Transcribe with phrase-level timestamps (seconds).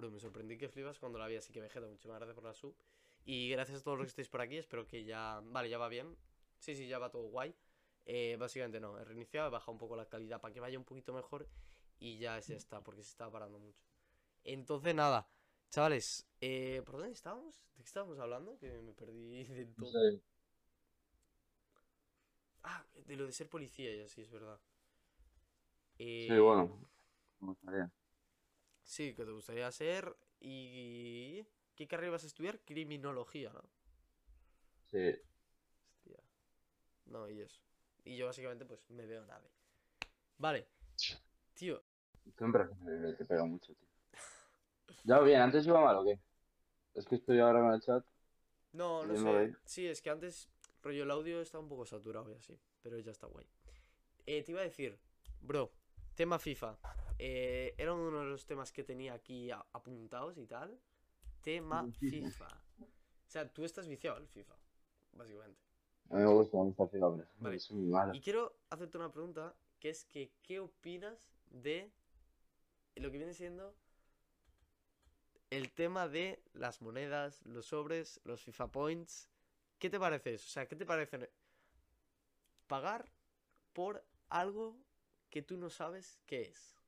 [0.00, 2.54] Bro, me sorprendí que flipas cuando la vi, así que Vegeta, muchas gracias por la
[2.54, 2.74] sub.
[3.26, 5.42] Y gracias a todos los que estáis por aquí, espero que ya...
[5.44, 6.16] Vale, ya va bien.
[6.58, 7.54] Sí, sí, ya va todo guay.
[8.06, 10.86] Eh, básicamente no, he reiniciado, he bajado un poco la calidad para que vaya un
[10.86, 11.46] poquito mejor
[11.98, 13.82] y ya se está, porque se estaba parando mucho.
[14.42, 15.28] Entonces nada,
[15.68, 17.62] chavales, eh, ¿por dónde estábamos?
[17.76, 18.56] ¿De qué estábamos hablando?
[18.58, 20.00] Que me perdí de todo.
[22.62, 24.58] Ah, de lo de ser policía y así, es verdad.
[26.26, 26.78] Sí, Eh, bueno,
[27.40, 27.90] me gustaría.
[28.94, 31.46] Sí, que te gustaría ser y...
[31.76, 32.58] ¿Qué carrera vas a estudiar?
[32.60, 33.62] Criminología, ¿no?
[34.90, 35.20] Sí,
[35.88, 36.18] Hostia.
[37.06, 37.60] No, y eso.
[38.04, 39.50] Y yo básicamente pues me veo nave.
[40.38, 40.66] Vale.
[41.54, 41.82] Tío,
[42.36, 43.88] siempre me- te pega mucho, tío.
[45.04, 46.18] Ya bien, antes iba mal o qué?
[46.94, 48.04] Es que estoy ahora con el chat.
[48.72, 49.54] no, no sé.
[49.64, 50.48] Sí, es que antes,
[50.82, 52.58] rollo, el audio está un poco saturado y así.
[52.82, 53.46] Pero ya está guay.
[54.26, 54.98] Eh, te iba a decir,
[55.40, 55.70] bro,
[56.14, 56.78] tema FIFA.
[57.22, 60.80] Eh, era uno de los temas que tenía aquí apuntados y tal.
[61.42, 62.46] Tema FIFA.
[62.46, 64.54] O sea, tú estás viciado al FIFA,
[65.12, 65.60] básicamente.
[66.08, 67.56] A mí me gusta, me gusta FIFA, pero Vale.
[67.56, 68.16] es muy mala.
[68.16, 71.92] Y quiero hacerte una pregunta, que es que, ¿qué opinas de
[72.96, 73.74] lo que viene siendo
[75.50, 79.28] el tema de las monedas, los sobres, los FIFA Points?
[79.78, 80.46] ¿Qué te parece eso?
[80.46, 81.30] O sea, ¿qué te parece
[82.66, 83.12] pagar
[83.74, 84.78] por algo
[85.28, 86.79] que tú no sabes qué es?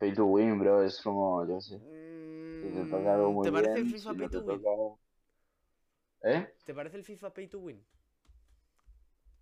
[0.00, 1.78] Pay to win, bro, es como, yo sé.
[1.78, 4.66] Si te toca algo Mm, muy ¿Te parece el FIFA si Pay no to Win?
[6.22, 6.48] ¿Eh?
[6.64, 7.84] ¿Te parece el FIFA Pay to Win?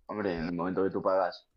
[0.07, 1.47] Hombre, en el momento que tú pagas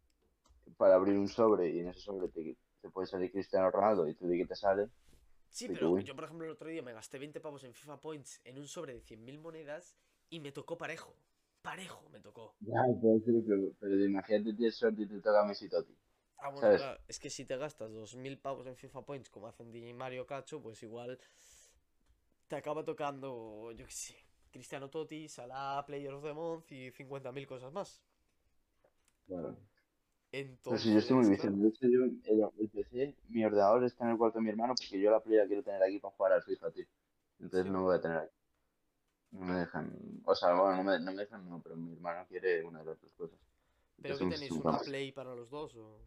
[0.77, 4.15] para abrir un sobre y en ese sobre te, te puede salir Cristiano Ronaldo y
[4.15, 4.91] tú di que te sale,
[5.51, 8.41] Sí, pero yo, por ejemplo, el otro día me gasté 20 pavos en FIFA Points
[8.45, 9.97] en un sobre de 100.000 monedas
[10.31, 11.15] y me tocó parejo.
[11.61, 12.55] Parejo me tocó.
[12.61, 12.83] ya,
[13.25, 15.95] ser, pero, pero imagínate tienes suerte y te toca Messi Totti.
[16.43, 16.83] Ah, bueno, ¿Sabes?
[16.83, 19.95] claro, es que si te gastas 2.000 pavos en FIFA Points como hacen DJ y
[19.95, 21.19] Mario Cacho, pues igual
[22.49, 24.15] te acaba tocando, yo qué sé,
[24.53, 28.03] Cristiano Totti, Salah, Player of the Month y 50.000 cosas más.
[29.27, 29.57] Claro.
[30.33, 34.19] Entonces, yo estoy muy viciado, hecho yo, el, el PC, mi ordenador está en el
[34.19, 36.43] cuarto de mi hermano porque yo la Play la quiero tener aquí para jugar al
[36.43, 36.87] FIFA, tío.
[37.41, 37.71] Entonces Sí.
[37.71, 38.35] no me voy a tener aquí.
[39.33, 39.93] No me dejan,
[40.25, 42.85] o sea, bueno, no me, no me dejan, no, pero mi hermano quiere una de
[42.87, 43.39] las dos cosas.
[44.01, 44.53] ¿pero Entonces un- tenéis?
[44.53, 44.79] un ¿Una.
[44.85, 45.99] Play para los dos o...?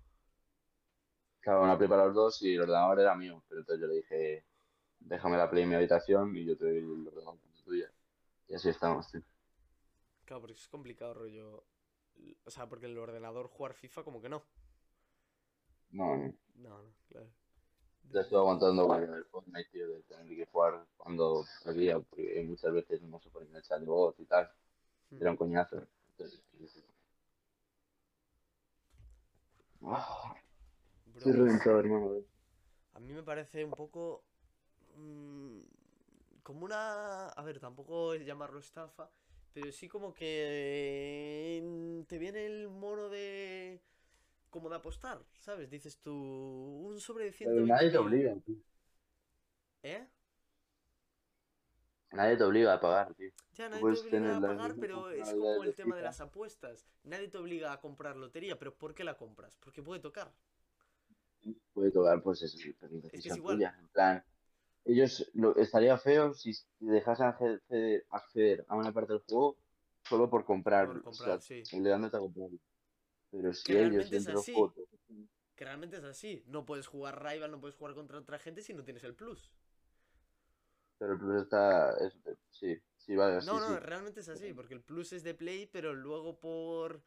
[1.47, 4.45] Una Play para los dos y el ordenador era mío, pero entonces yo le dije,
[5.00, 7.91] déjame la Play en mi habitación y yo te doy el ordenador tuya.
[8.47, 9.22] Y así estamos, tío.
[10.25, 11.63] Claro, porque es complicado, rollo...
[12.45, 14.44] O sea, porque el ordenador jugar FIFA como que no.
[15.91, 16.34] No, no.
[16.55, 17.28] No, no, claro.
[18.11, 22.72] Ya estoy aguantando con el Fortnite, tío, de tener que jugar cuando había, porque muchas
[22.73, 24.50] veces no se en el chat de voz y tal.
[25.09, 25.22] Hmm.
[25.22, 25.85] Era un coñazo.
[26.11, 26.41] Entonces,
[29.88, 30.35] Ah,
[31.16, 32.22] Bro, Estoy reventado, hermano.
[32.94, 34.24] A mí me parece un poco.
[34.98, 35.59] mm,
[36.44, 37.30] como una.
[37.30, 39.09] A ver, tampoco es llamarlo estafa,
[39.53, 41.62] pero sí como que.
[41.64, 43.81] mm, Te viene el mono de.
[44.50, 45.70] Como de apostar, ¿sabes?
[45.72, 46.14] Dices tú.
[46.14, 47.97] Un sobre de Pero nadie te 120.000.
[47.97, 48.58] obliga, tío.
[49.84, 50.06] ¿Eh?
[52.12, 53.30] Nadie te obliga a pagar, tío.
[53.53, 56.86] Ya, nadie te obliga a pagar, pero es como el tema de las apuestas.
[57.03, 59.58] Nadie te obliga a comprar lotería, pero ¿por qué la compras?
[59.58, 60.32] Porque puede tocar.
[61.73, 63.56] Puede tocar, pues es pero es que es igual.
[63.57, 63.75] tuya.
[63.79, 64.23] En plan,
[64.85, 69.57] ellos, lo, estaría feo si dejasen acceder, acceder a una parte del juego
[70.07, 71.78] solo por comprar, Por o comprar, sea, sí.
[71.78, 72.57] obligándote a comprarlo.
[73.31, 74.73] Pero si Que ellos dentro del juego
[75.55, 76.44] Que realmente es así.
[76.47, 79.51] No puedes jugar rival, no puedes jugar contra otra gente si no tienes el plus.
[80.97, 81.91] Pero el plus está.
[81.97, 82.16] es-
[82.51, 83.85] sí, sí, vale, sí, No, no, sí.
[83.85, 87.01] realmente es así, porque el plus es de play, pero luego por...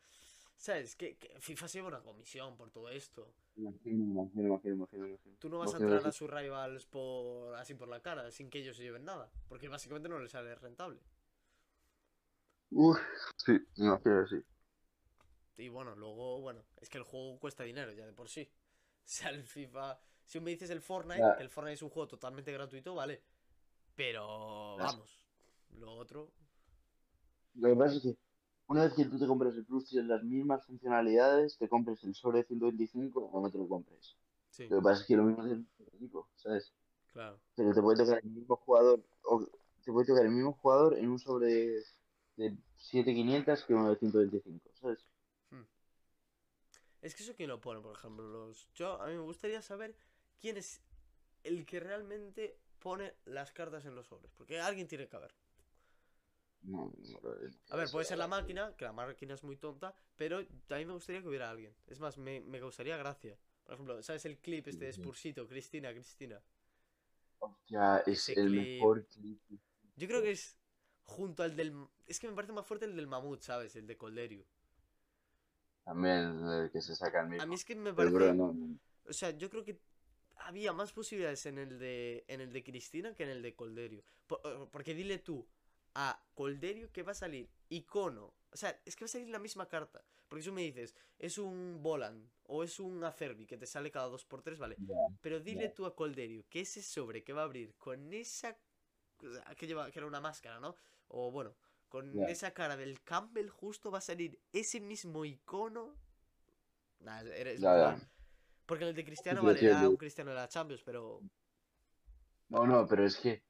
[0.59, 0.97] ¿Sabes?
[0.97, 3.33] Que, que FIFA se lleva una comisión por todo esto.
[3.55, 5.37] Imagino, imagino, imagino, imagino.
[5.39, 8.59] Tú no vas a entrar a sus rivals por así por la cara, sin que
[8.59, 9.31] ellos se lleven nada.
[9.49, 11.01] Porque básicamente no les sale rentable.
[12.71, 12.99] Uf,
[13.37, 14.43] sí, imagino, sí.
[15.59, 18.51] Y bueno, luego, bueno, es que el juego cuesta dinero ya de por sí.
[19.09, 19.99] O sea, el FIFA...
[20.25, 23.23] Si me dices el Fortnite, el Fortnite es un juego totalmente gratuito, vale.
[23.95, 25.25] Pero, vamos,
[25.71, 26.31] lo otro...
[27.54, 28.16] Lo que pasa es que
[28.68, 32.15] una vez que tú te compras el Plus, tienes las mismas funcionalidades, te compres el
[32.15, 34.16] sobre de 125 o no te lo compres.
[34.50, 36.72] Sí, Lo que pasa es que lo mismo es el equipo, ¿sabes?
[37.12, 37.41] claro.
[37.56, 39.44] Pero te puede tocar el mismo jugador, o
[39.84, 41.84] te puede tocar el mismo jugador en un sobre de,
[42.36, 45.04] de 7500 que uno de 125, ¿sabes?
[45.50, 45.62] Hmm.
[47.00, 48.68] Es que eso quién lo pone, por ejemplo, los...
[48.74, 49.97] Yo, a mí me gustaría saber
[50.41, 50.82] quién es
[51.42, 54.30] el que realmente pone las cartas en los sobres.
[54.36, 55.34] Porque alguien tiene que haber.
[56.63, 57.31] No, no, no,
[57.71, 60.84] A ver, puede ser la máquina, que la máquina es muy tonta, pero a mí
[60.84, 61.75] me gustaría que hubiera alguien.
[61.87, 63.39] Es más, me, me causaría gracia.
[63.65, 64.93] Por ejemplo, ¿sabes el clip este de.
[64.93, 65.47] Spursito?
[65.49, 66.43] Cristina, Cristina.
[67.41, 68.59] Hostia, es Ese el clip.
[68.78, 69.41] mejor clip.
[69.97, 70.57] Yo creo que es
[71.03, 71.75] junto al del...
[72.07, 73.77] Es que me parece más fuerte el del mamut, ¿sabes?
[73.77, 74.47] El de Colderio.
[75.84, 77.54] También el que se saca el A mí mismo.
[77.54, 78.15] es que me parece...
[78.15, 78.54] bro.
[79.09, 79.81] O sea, yo creo que
[80.37, 84.03] había más posibilidades en el de en el de Cristina que en el de Colderio.
[84.27, 85.47] Por- porque dile tú
[86.00, 88.33] a Colderio que va a salir icono.
[88.53, 90.04] O sea, es que va a salir la misma carta.
[90.28, 93.91] Porque si tú me dices, es un Volan o es un Acerbi que te sale
[93.91, 94.77] cada 2x3, vale.
[95.21, 98.56] Pero dile tú a Colderio que ese sobre que va a abrir con esa.
[99.56, 100.77] que lleva, que era una máscara, ¿no?
[101.09, 101.56] O bueno,
[101.89, 105.97] con esa cara del Campbell justo va a salir ese mismo icono.
[107.01, 107.60] Nah, eres
[108.66, 111.22] porque en el de Cristiano, vale, era un Cristiano de la Champions, pero.
[112.51, 113.47] No, no, pero es que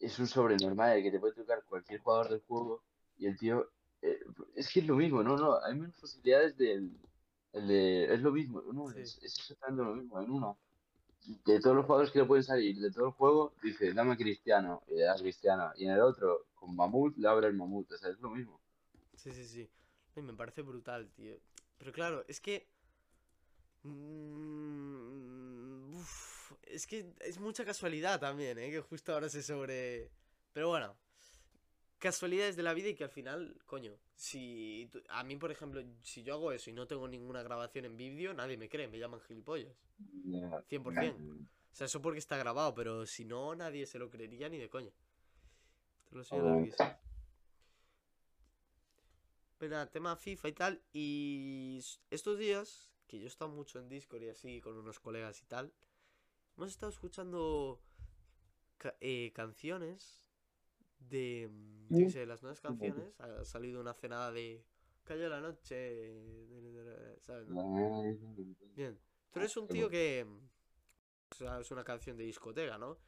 [0.00, 2.82] es un sobre normal el que te puede tocar cualquier jugador del juego
[3.18, 3.70] y el tío.
[4.02, 4.18] eh,
[4.54, 6.96] es que es lo mismo, no, no, hay menos posibilidades del.
[7.52, 9.00] El de, es lo mismo, no, Sí.
[9.00, 10.58] es, es exactamente lo mismo, en uno.
[11.44, 14.16] De todos los jugadores que le pueden salir de todo el juego, dice, dame a
[14.16, 15.72] Cristiano, y le das Cristiano.
[15.76, 18.60] Y en el otro, con Mamut, le abre el Mamut, o sea, es lo mismo.
[19.14, 19.68] Sí, sí, sí.
[20.16, 21.36] Y me parece brutal, tío.
[21.78, 22.66] Pero claro, es que.
[23.82, 24.87] mm,
[26.70, 28.70] es que es mucha casualidad también, ¿eh?
[28.70, 30.10] Que justo ahora se sobre.
[30.52, 30.96] Pero bueno.
[31.98, 35.82] Casualidades de la vida y que al final, coño, si tú- a mí, por ejemplo,
[36.04, 39.00] si yo hago eso y no tengo ninguna grabación en vídeo, nadie me cree, me
[39.00, 39.74] llaman gilipollas.
[40.24, 41.16] Ya, 100%.
[41.72, 44.68] O sea, eso porque está grabado, pero si no, nadie se lo creería ni de
[44.68, 44.92] coña.
[46.08, 46.22] Te lo
[49.90, 50.82] tema FIFA y tal.
[50.92, 55.42] Y estos días, que yo he estado mucho en Discord y así, con unos colegas
[55.42, 55.72] y tal,
[56.58, 57.80] hemos estado escuchando
[58.78, 60.26] ca- eh, canciones
[61.00, 62.10] de, mm, yo qué Mm.
[62.10, 63.20] sé, las nuevas canciones.
[63.20, 64.64] Ha salido una cenada de
[65.04, 66.12] Cayó la noche,
[67.22, 67.48] ¿sabes?
[68.74, 68.98] Bien.
[69.32, 70.24] Tú eres un tío que.
[70.24, 70.48] mm,
[71.32, 72.98] O sea, es una canción de discoteca, ¿no?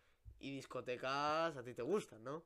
[0.41, 2.45] Y discotecas a ti te gustan, ¿no?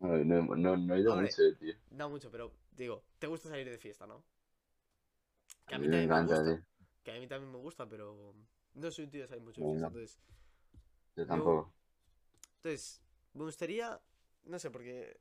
[0.00, 1.16] No, no, no, no he ido Hombre.
[1.16, 1.74] mucho, tío.
[1.90, 4.24] No mucho, pero digo, te gusta salir de fiesta, ¿no?
[5.68, 6.46] Que A a mí me también me encanta, gusta.
[6.46, 6.58] tío.
[7.02, 8.34] Que a mí también me gusta, pero
[8.74, 9.80] no soy un tío de salir mucho de fiesta.
[9.80, 9.86] no.
[9.88, 10.18] Entonces,
[11.16, 11.74] Yo tampoco.
[12.56, 14.00] entonces, me gustaría.
[14.44, 15.18] No sé, porque.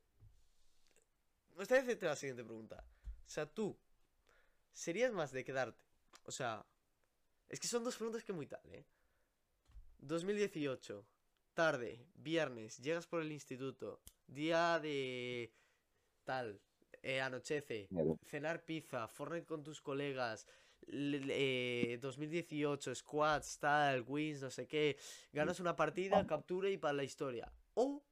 [1.51, 2.83] Me gustaría hacerte la siguiente pregunta.
[3.25, 3.77] O sea, tú,
[4.71, 5.83] ¿serías más de quedarte?
[6.25, 6.65] O sea,
[7.47, 8.85] es que son dos preguntas que muy tal, ¿eh?
[9.99, 11.06] 2018,
[11.53, 15.53] tarde, viernes, llegas por el instituto, día de
[16.23, 16.59] tal,
[17.01, 17.88] eh, anochece,
[18.25, 20.47] cenar pizza, Fortnite con tus colegas,
[20.88, 24.97] eh, 2018, squads, tal, wins, no sé qué,
[25.31, 27.51] ganas una partida, captura y para la historia.
[27.75, 28.03] O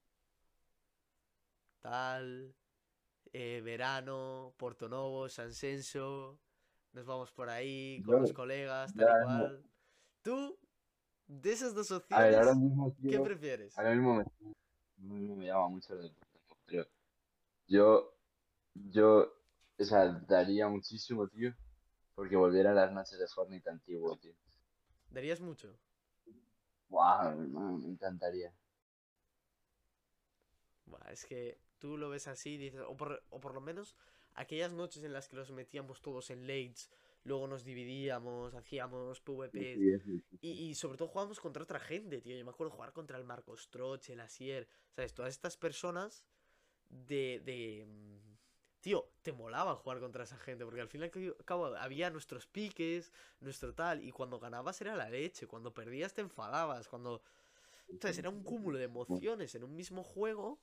[1.81, 2.53] tal,
[3.33, 6.39] eh, verano, Porto Novo, San Senso,
[6.93, 9.63] nos vamos por ahí con Yo- los colegas, tal y cual.
[10.21, 10.57] Tú,
[11.27, 13.77] de esas dos ver, opciones, ahora mismo, ¿qué prefieres?
[13.77, 16.15] ahora mismo me, ahora mismo me llama mucho el
[17.67, 18.13] yo,
[18.73, 19.31] yo,
[19.79, 21.53] o sea, daría muchísimo, tío,
[22.15, 24.33] porque volviera a las noches de Fortnite antiguo, tío.
[25.11, 25.77] ¿Darías mucho?
[26.89, 28.53] Guau, hermano, me encantaría.
[30.85, 33.95] Buah, es que tú lo ves así dices, o por, o por lo menos
[34.33, 36.89] aquellas noches en las que nos metíamos todos en lates,
[37.23, 41.79] luego nos dividíamos, hacíamos PvPs, Sí, sí, sí, y, y sobre todo jugábamos contra otra
[41.79, 42.37] gente, tío.
[42.37, 45.13] Yo me acuerdo jugar contra el Marcos Troch, el Asier, ¿sabes?
[45.13, 46.23] Todas estas personas
[46.89, 47.87] de, de...
[48.81, 52.47] Tío, te molaba jugar contra esa gente, porque al fin y al cabo había nuestros
[52.47, 57.21] piques, nuestro tal, y cuando ganabas era la leche, cuando perdías te enfadabas, cuando...
[57.87, 60.59] Entonces era un cúmulo de emociones en un mismo juego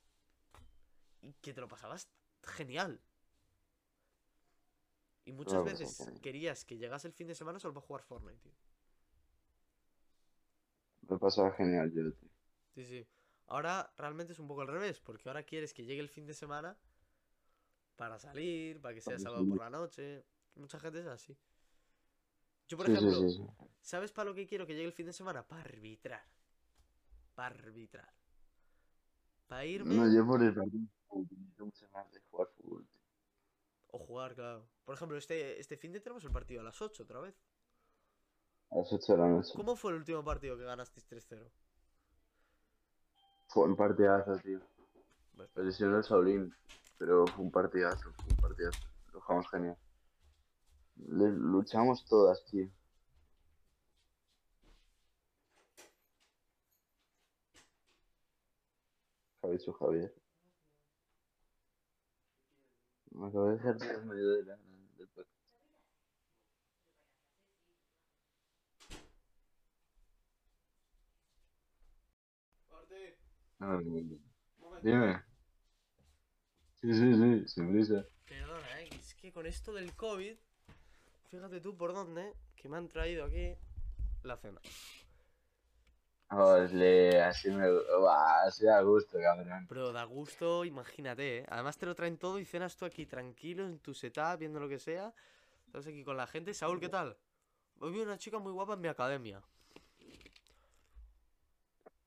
[1.21, 2.09] y que te lo pasabas
[2.43, 2.99] genial.
[5.23, 8.51] Y muchas veces querías que llegase el fin de semana solo para jugar Fortnite, tío.
[11.07, 12.29] Me pasaba genial, yo, tío.
[12.73, 13.07] Sí, sí.
[13.45, 16.33] Ahora realmente es un poco al revés, porque ahora quieres que llegue el fin de
[16.33, 16.77] semana
[17.99, 20.23] para salir, para que sea sábado por la noche.
[20.55, 21.37] Mucha gente es así.
[22.69, 23.43] Yo, por Sí, ejemplo, sí, sí.
[23.81, 25.45] ¿sabes para lo que quiero que llegue el fin de semana?
[25.45, 26.23] Para arbitrar.
[27.35, 28.09] Para arbitrar.
[29.47, 33.01] Para irme No, yo por el partido de jugar fútbol, tío.
[33.87, 34.69] o jugar, claro.
[34.85, 37.35] Por ejemplo, este, este fin de tenemos el partido a las 8 otra vez.
[38.71, 39.51] A las 8 de la noche.
[39.57, 41.51] ¿Cómo fue el último partido que ganasteis 3-0?
[43.49, 44.61] Fue un partidazo, tío.
[45.35, 46.55] Pues, Se lesionó el Saulín,
[46.99, 48.79] pero fue un partidazo, fue un partidazo.
[49.13, 49.77] Lo jugamos genial.
[51.07, 52.69] Le- luchamos todas, tío.
[59.41, 60.13] ¿Qué ha dicho Javier?
[63.11, 64.57] Me acabo de dejar en medio de la,
[64.97, 65.29] del podcast.
[74.83, 75.23] Dime.
[76.81, 78.05] Sí, sí, sí, sin prisa.
[78.25, 80.35] Perdona, eh, es que con esto del COVID,
[81.29, 83.53] fíjate tú por dónde, que me han traído aquí
[84.23, 84.61] la cena.
[86.31, 87.69] Ole, así me...
[87.69, 89.65] Buah, así da gusto, cabrón.
[89.67, 91.45] Pero da gusto, imagínate, ¿eh?
[91.49, 94.69] Además te lo traen todo y cenas tú aquí tranquilo en tu setup, viendo lo
[94.69, 95.13] que sea.
[95.65, 96.53] Estás aquí con la gente.
[96.53, 97.17] Saúl, ¿qué tal?
[97.79, 99.41] Hoy vi una chica muy guapa en mi academia.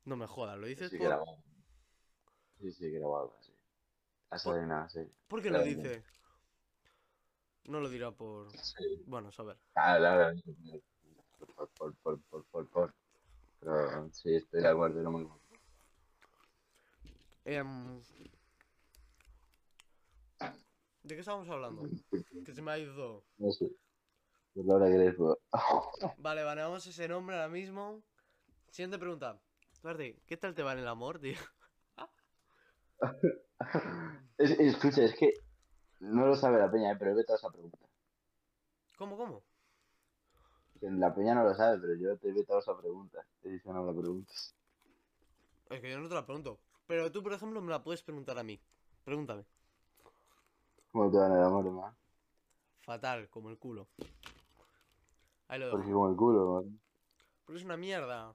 [0.04, 1.24] No me jodas, lo dices Sí, por...
[2.60, 3.36] Sí, sí, que era guapo,
[4.66, 5.00] nada, sí.
[5.28, 6.04] ¿Por qué lo dice?
[7.64, 8.50] No lo dirá por...
[8.58, 9.02] Sí.
[9.06, 9.56] Bueno, saber.
[9.72, 10.82] Claro, claro.
[11.38, 12.94] Por, por, por, por, por, por.
[13.60, 15.40] Pero sí, estoy de acuerdo, era muy guapo.
[17.44, 18.00] Em,
[21.02, 21.88] ¿De qué estábamos hablando?
[22.44, 23.24] Que se me ha ido...
[23.38, 23.70] No sé.
[24.54, 25.40] Pues ahora que les puedo.
[26.18, 28.02] Vale, baneamos ese nombre ahora mismo.
[28.70, 29.40] Siguiente pregunta.
[30.26, 31.36] ¿qué tal te va en el amor, tío?
[34.38, 35.34] Es- escucha, es que
[36.00, 37.78] no lo sabe la peña, eh, pero he vetado esa pregunta.
[38.96, 39.42] ¿Cómo, cómo?
[40.80, 43.24] La peña no lo sabe, pero yo te he vetado esa pregunta.
[43.40, 44.54] Te dicho no la preguntes.
[45.70, 46.58] Es que yo no te la pregunto.
[46.86, 48.60] Pero tú, por ejemplo, me la puedes preguntar a mí.
[49.04, 49.44] Pregúntame.
[50.90, 51.94] ¿Cómo te va en el amor, hermano?
[52.82, 53.86] Fatal, como el culo.
[55.48, 55.98] Ahí lo Porque dejo.
[55.98, 56.80] como el culo, man.
[57.46, 58.34] Porque es una mierda.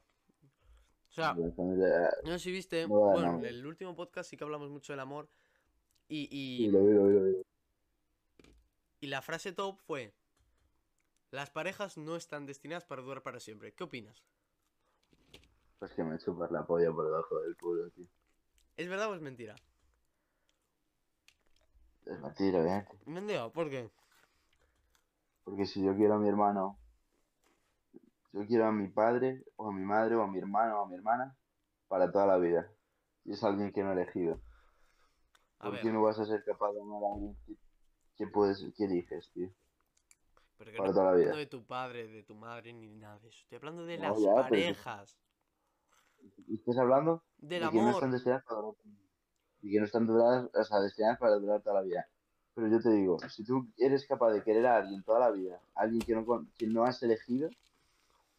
[1.17, 2.85] O sea, familia- no sé si viste.
[2.85, 5.27] Bueno, en el último podcast sí que hablamos mucho del amor.
[6.07, 7.35] Y, Sí, y, lo vi, lo vi, lo vi.
[9.01, 10.13] y la frase top fue:
[11.31, 13.73] Las parejas no están destinadas para durar para siempre.
[13.73, 14.21] ¿Qué opinas?
[15.79, 18.05] Pues que me chupas la polla por debajo del culo, tío.
[18.75, 19.55] ¿Es verdad o es mentira?
[22.05, 22.97] Es mentira, obviamente.
[23.05, 23.89] Mentira, ¿por qué?
[25.43, 26.77] Porque si yo quiero a mi hermano,
[28.33, 30.87] yo quiero a mi padre, o a mi madre, o a mi hermano, o a
[30.87, 31.35] mi hermana,
[31.87, 32.71] para toda la vida.
[33.25, 34.39] Y es alguien que no he elegido.
[35.59, 37.55] A ¿Por qué no vas a ser capaz de amar a alguien que,
[38.15, 39.49] que puedes, que eliges, tío?
[40.57, 41.25] pero que para no toda la vida?
[41.25, 43.39] hablando de tu padre, de tu madre, ni nada de eso.
[43.43, 45.19] Estoy hablando de No, las ya, parejas.
[46.47, 47.23] ¿Y ¿Estás hablando?
[47.37, 47.93] Del de que no amor.
[47.95, 48.75] están destinadas para durar,
[49.61, 52.07] y que no están duradas, o sea, destinadas para durar toda la vida.
[52.55, 55.61] Pero yo te digo, si tú eres capaz de querer a alguien toda la vida,
[55.75, 56.25] a alguien que no,
[56.57, 57.49] que no has elegido,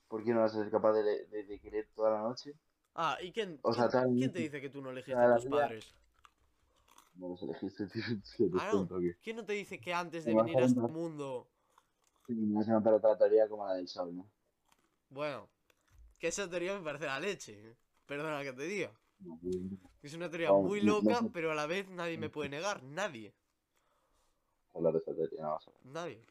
[0.09, 2.55] ¿por qué no vas a ser capaz de, de- de querer toda la noche?
[2.95, 5.35] Ah, ¿y quién, O sea, quién, tal- quién te dice que tú no elegiste a
[5.37, 5.95] tus vida- padres?
[7.15, 8.03] No los elegiste, tío,
[8.49, 8.89] tío, Ah, no.
[9.23, 11.49] ¿Quién no te dice que antes de venir a este mundo...
[12.27, 14.29] Sí, me vas a notar otra teoría como la del sol, ¿no?
[15.11, 15.49] Bueno,
[16.19, 17.71] que esa teoría me parece la leche.
[17.71, 17.77] ¿eh?
[18.07, 18.93] Perdona que te diga.
[19.21, 19.79] No, tío, no.
[20.03, 22.83] Es una teoría Vamos, muy loca, pero a la vez nadie me puede negar.
[22.83, 23.33] Nadie.
[24.75, 25.83] hablar de esa teoría, no vas a hablar.
[25.85, 26.25] Nadie.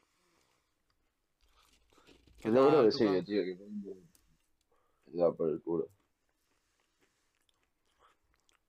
[2.40, 3.56] Que tu sí, ca- tío, que
[5.18, 5.88] va por el culo.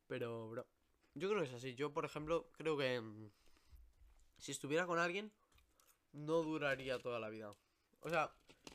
[0.07, 0.65] Pero, bro,
[1.13, 1.75] yo creo que es así.
[1.75, 3.29] Yo, por ejemplo, creo que mm,
[4.39, 5.31] si estuviera con alguien,
[6.13, 7.53] no duraría toda la vida.
[8.01, 8.31] O sea,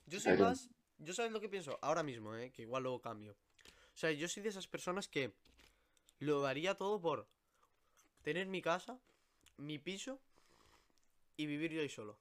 [0.06, 0.68] yo soy más.
[0.98, 2.52] Yo sabes lo que pienso ahora mismo, ¿eh?
[2.52, 3.32] Que igual luego cambio.
[3.94, 5.34] O sea, yo soy de esas personas que
[6.20, 7.26] lo daría todo por
[8.22, 8.98] tener mi casa,
[9.56, 10.20] mi piso
[11.36, 12.16] y vivir yo ahí solo.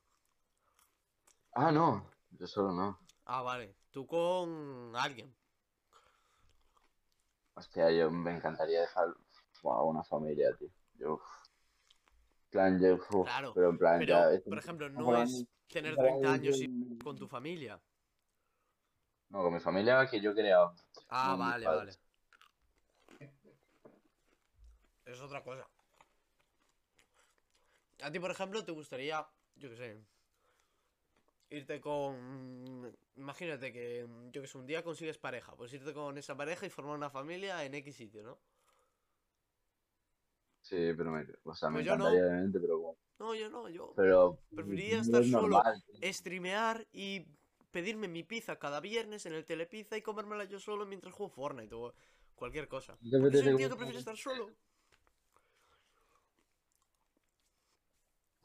[1.56, 2.03] Ah, no,
[2.40, 3.00] yo solo no.
[3.25, 3.75] Ah, vale.
[3.92, 5.34] Tú con alguien.
[7.56, 9.08] Hostia, yo me encantaría dejar
[9.63, 10.70] a una familia, tío.
[10.96, 11.22] Yo,
[12.50, 16.12] plan, yo, uf, Claro, pero en plan, Pero, ya, por ejemplo, no es tener estamos
[16.12, 17.82] 30 hablando años y con tu familia.
[19.30, 20.75] No, con mi familia que yo he creado.
[21.10, 21.92] Ah, vale, vale.
[25.06, 25.68] Es otra cosa.
[28.02, 29.25] A ti, por ejemplo, te gustaría,
[29.56, 30.06] yo qué sé,
[31.54, 32.92] irte con...
[33.16, 35.56] Imagínate que, yo que sé, un día consigues pareja.
[35.56, 38.40] Pues irte con esa pareja y formar una familia en X sitio, ¿no?
[40.62, 42.08] Sí, pero me, o sea, me Pues yo no.
[42.08, 42.98] encantaría, obviamente, pero bueno.
[43.20, 43.94] No, yo no, yo...
[43.96, 45.50] Pero Preferiría estar es solo.
[45.50, 45.84] normal.
[46.02, 47.26] Streamear y
[47.72, 51.74] pedirme mi pizza cada viernes en el telepizza y comérmela yo solo mientras juego Fortnite
[51.76, 51.94] o
[52.36, 52.98] cualquier cosa.
[53.02, 54.50] ¿No te Porque soy tío que prefiere estar solo.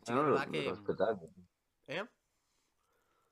[0.02, 0.74] Sí, No, no, que-.
[1.88, 2.04] ¿Eh?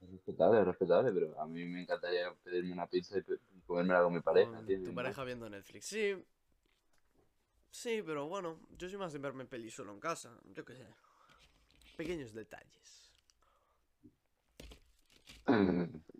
[0.06, 3.24] Es respetable, es respetable, pero a mí me encantaría pedirme una pizza y
[3.66, 5.86] comérmela con mi pareja, Con tío, tu pareja viendo Netflix.
[5.86, 6.24] Sí.
[7.70, 10.30] Sí, pero bueno, yo soy más de verme peli solo en casa.
[10.54, 10.86] Yo qué sé.
[11.96, 13.10] Pequeños detalles.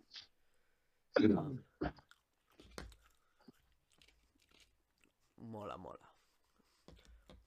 [5.37, 6.11] Mola, mola.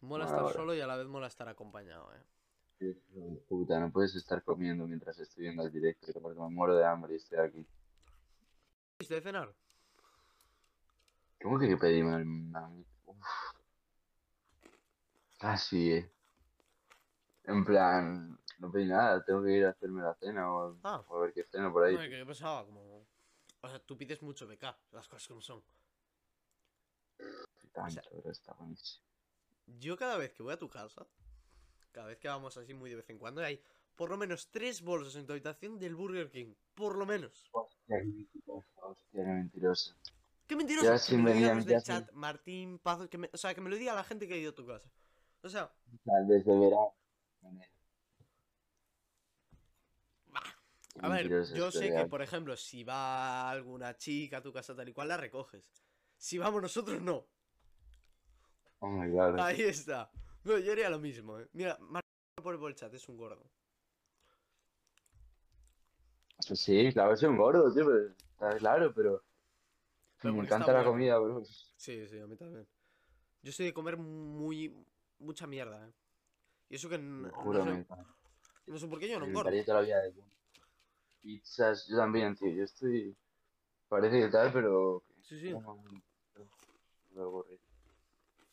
[0.01, 2.23] Mola estar solo y a la vez mola estar acompañado, eh.
[3.49, 7.15] Puta, no puedes estar comiendo mientras estoy viendo el directo, porque me muero de hambre
[7.15, 7.67] y estoy aquí.
[8.99, 9.53] ¿Viste de cenar?
[11.43, 11.75] ¿Cómo que
[12.33, 12.85] mami?
[13.07, 13.17] Uf.
[15.39, 16.11] Casi, eh.
[17.45, 21.03] En plan, no pedí nada, tengo que ir a hacerme la cena o, Ah.
[21.09, 21.95] o a ver qué cena por ahí.
[21.95, 23.07] No, que yo pensaba como...
[23.63, 25.63] O sea, tú pides mucho BK, las cosas como son.
[27.73, 29.05] Tanto, pero está buenísimo.
[29.67, 31.07] Yo cada vez que voy a tu casa,
[31.91, 33.63] cada vez que vamos así muy de vez en cuando, hay
[33.97, 36.55] por lo menos tres bolsas en tu habitación del Burger King.
[36.75, 37.51] Por lo menos.
[37.53, 39.97] Hostia, qué mentiroso, hostia, qué mentiroso.
[40.47, 40.87] ¡Qué mentiroso!
[40.87, 43.95] Ya que me digan del Martín, Pazos, que me- o sea, que me lo diga
[43.95, 44.91] la gente que ha ido a tu casa.
[45.43, 45.73] O sea,
[46.27, 46.95] desde verano.
[51.03, 54.89] A ver, yo sé que, por ejemplo, si va alguna chica a tu casa tal
[54.89, 55.71] y cual, la recoges.
[56.17, 57.27] Si vamos nosotros, no.
[58.81, 59.39] Oh my god.
[59.39, 60.11] Ahí está.
[60.45, 61.49] No, yo haría lo mismo, eh.
[61.53, 62.11] Mira, Martín
[62.43, 63.51] por el chat, es un gordo.
[66.47, 69.23] Pues sí, claro, soy un gordo, tío, pero está claro, pero.
[70.23, 70.91] Pero me encanta la bueno.
[70.93, 71.45] comida, bro.
[71.45, 72.67] Sí, sí, a mí también.
[73.43, 74.75] Yo soy de comer muy.
[75.19, 75.93] mucha mierda, eh.
[76.71, 77.95] Y eso que no, juro, me sé,
[78.67, 79.51] no sé por qué yo no engordo.
[79.51, 80.15] la vida de
[81.21, 81.87] pizzas.
[81.89, 82.51] Yo también, tío.
[82.51, 83.17] Yo estoy.
[83.89, 85.03] Parece que tal, pero.
[85.23, 85.51] Sí, sí.
[85.51, 85.61] No,
[87.13, 87.59] no, aburre.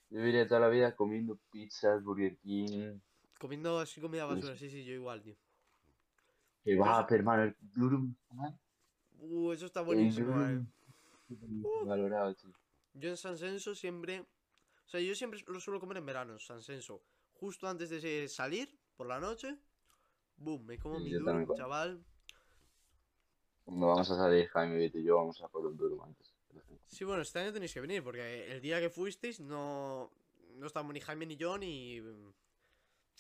[0.10, 3.00] Yo viviría toda la vida comiendo pizzas, Burger King.
[3.40, 5.36] Comiendo así comida Sí, basura, sí, sí, yo igual, tío.
[6.64, 8.16] Que va, pero hermano, el durum.
[9.20, 10.66] Uh, eso está buenísimo, eh.
[11.28, 11.88] durum.
[11.88, 12.52] Valorado, tío.
[12.94, 14.22] Yo en San Senso siempre.
[14.86, 17.04] O sea, yo siempre lo suelo comer en verano, San Senso.
[17.34, 19.60] Justo antes de salir, por la noche.
[20.38, 22.04] Boom, me como Sí, mi durum, chaval.
[23.66, 26.37] Cuando vamos a salir, Jaime, y yo vamos a por un durum antes.
[26.88, 30.12] Sí, bueno, este año tenéis que venir, porque el día que fuisteis no.
[30.56, 32.02] No estábamos ni Jaime ni yo, ni.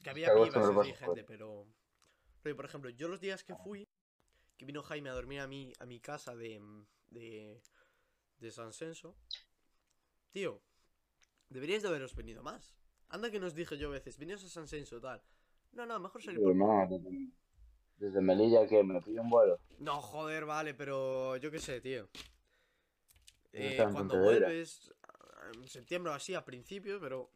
[0.01, 1.67] Que había pibas paso gente, pero.
[2.41, 3.87] Pero, por ejemplo, yo los días que fui,
[4.57, 6.61] que vino Jaime a dormir a mi, a mi casa de.
[7.09, 7.61] de.
[8.39, 9.15] de San Senso.
[10.31, 10.61] Tío,
[11.49, 12.75] deberíais de haberos venido más.
[13.09, 15.21] Anda que nos dije yo a veces, veníos a San Senso, tal.
[15.73, 16.51] No, no, mejor salir por.
[16.51, 17.31] hermano, desde,
[17.97, 19.59] desde Melilla que me pillo un vuelo.
[19.79, 22.09] No, joder, vale, pero yo qué sé, tío.
[23.53, 27.31] Eh, cuando vuelves, ah, en septiembre o así, a principios, pero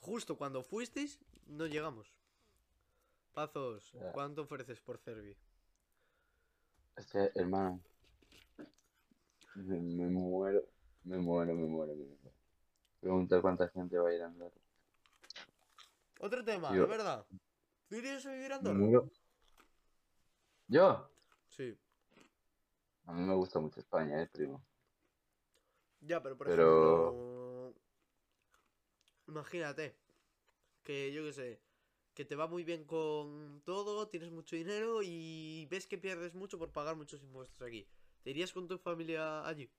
[0.00, 2.12] justo cuando fuisteis, no llegamos.
[3.32, 3.92] Pazos.
[4.12, 5.36] ¿cuánto ofreces por Cervi?
[6.96, 7.80] Es que, hermano,
[9.54, 10.68] me, me muero,
[11.04, 12.32] me muero, me muero, me muero.
[13.00, 14.52] Pregunta cuánta gente va a ir a andar.
[16.20, 16.84] Otro tema, Tío.
[16.84, 17.26] ¿es verdad?
[17.88, 18.78] ¿Tú irías a vivir a Andorra?
[18.78, 19.10] muero.
[20.68, 21.10] ¿Yo?
[21.48, 21.76] Sí.
[23.06, 24.62] A mí me gusta mucho España, eh, primo.
[26.02, 27.74] Ya, pero por Pero- ejemplo.
[29.28, 29.96] Imagínate.
[30.82, 31.60] Que yo qué sé.
[32.12, 36.58] Que te va muy bien con todo, tienes mucho dinero y ves que pierdes mucho
[36.58, 37.88] por pagar muchos impuestos aquí.
[38.22, 39.70] ¿Te irías con tu familia allí?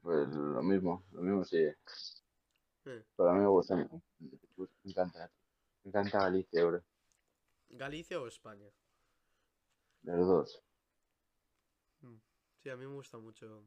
[0.00, 1.58] Pues lo mismo, lo mismo sí.
[1.58, 1.76] Eh,
[3.16, 3.88] Pero a mí me gusta, me,
[4.84, 5.30] encanta,
[5.84, 6.82] me encanta Galicia, bro.
[7.68, 8.68] ¿Galicia o España?
[10.02, 10.62] Los dos.
[12.62, 13.64] Sí, a mí me gusta mucho.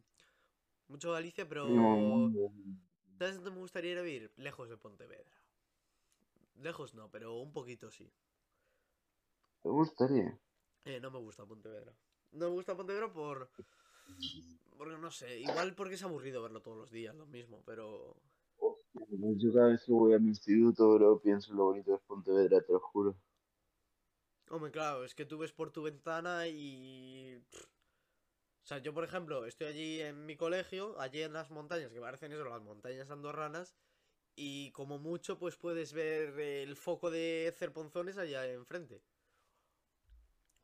[0.88, 1.68] Mucho Galicia, pero.
[1.68, 2.32] No,
[3.18, 4.32] ¿Sabes dónde me gustaría ir a vivir?
[4.38, 5.32] Lejos de Pontevedra.
[6.56, 8.12] Lejos no, pero un poquito sí.
[9.62, 10.38] ¿Te gustaría?
[10.86, 11.94] Eh, no me gusta Pontevedra.
[12.32, 13.50] No me gusta Pontevedra por.
[14.78, 18.18] Porque no sé, igual porque es aburrido verlo todos los días, lo mismo, pero.
[18.58, 22.02] Pues Yo cada vez que voy a mi instituto, bro, pienso en lo bonito es
[22.02, 23.16] Pontevedra, te lo juro.
[24.50, 27.40] Hombre, claro, es que tú ves por tu ventana y.
[27.50, 27.73] pff.
[28.64, 32.00] O sea, yo por ejemplo, estoy allí en mi colegio, allí en las montañas, que
[32.02, 33.76] parecen eso, las montañas andorranas,
[34.36, 39.04] y como mucho, pues puedes ver el foco de Cerponzones allá enfrente.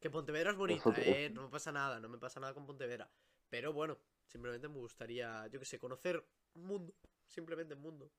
[0.02, 2.66] Que Pontevedra es bonita, foco- eh, no me pasa nada, no me pasa nada con
[2.66, 3.10] Pontevedra.
[3.50, 6.16] Pero bueno, simplemente me gustaría, yo que sé, conocer
[6.54, 6.94] mundo,
[7.28, 8.12] simplemente mundo.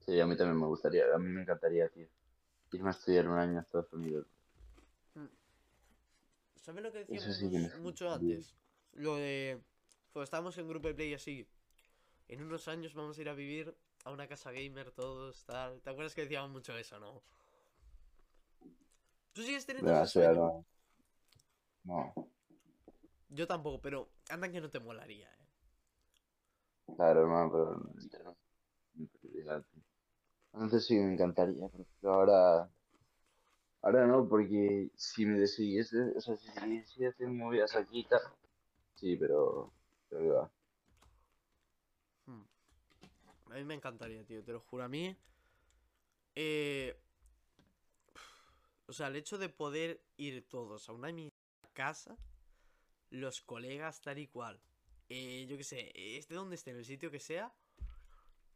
[0.00, 2.06] Sí, a mí también me gustaría, a mí me encantaría, tío.
[2.72, 4.26] Irme a estudiar un año a Estados Unidos.
[6.62, 8.54] ¿Sabes lo que decíamos sí que me mucho antes?
[8.92, 9.60] Lo de.
[10.12, 11.46] Cuando estábamos en grupo de play así.
[12.28, 15.80] En unos años vamos a ir a vivir a una casa gamer todos, tal.
[15.82, 17.22] ¿Te acuerdas que decíamos mucho eso, no?
[19.34, 20.34] ¿Tú sigues teniendo Venga, ese sueño?
[20.34, 20.64] no.
[21.84, 22.14] No,
[23.28, 25.46] Yo tampoco, pero anda que no te molaría, eh.
[26.96, 27.94] claro, hermano, pero no,
[28.24, 28.36] no.
[29.20, 29.64] Tío.
[30.54, 31.68] Antes sí me encantaría,
[32.00, 32.70] pero ahora.
[33.82, 37.26] Ahora no, porque si me decidiese, o sea, si decidiese
[37.78, 38.22] aquí y tal.
[38.94, 39.72] Sí, pero.
[40.08, 40.50] Pero que va.
[42.26, 42.44] Hmm.
[43.50, 44.84] A mí me encantaría, tío, te lo juro.
[44.84, 45.16] A mí.
[46.34, 46.96] eh,
[48.86, 51.32] O sea, el hecho de poder ir todos a una misma
[51.72, 52.16] casa.
[53.10, 54.60] los colegas tal y cual.
[55.08, 57.52] Eh, yo qué sé, esté donde esté, en el sitio que sea.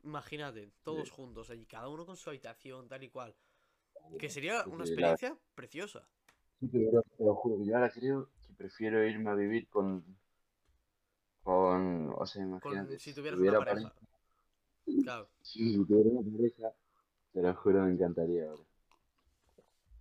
[0.02, 3.34] Imagínate, todos juntos allí, cada uno con su habitación, tal y cual.
[4.18, 6.02] Que sería una la- experiencia preciosa.
[6.60, 10.04] Sí, pero te lo juro, yo ahora creo que prefiero irme a vivir con,
[11.42, 13.94] con, o sea, Con, imagínate, si si tuvieras tuviera una pareja.
[15.02, 15.28] Claro.
[15.40, 16.72] Sí, si tuviera una pareja,
[17.32, 18.64] te lo juro, me encantaría ahora.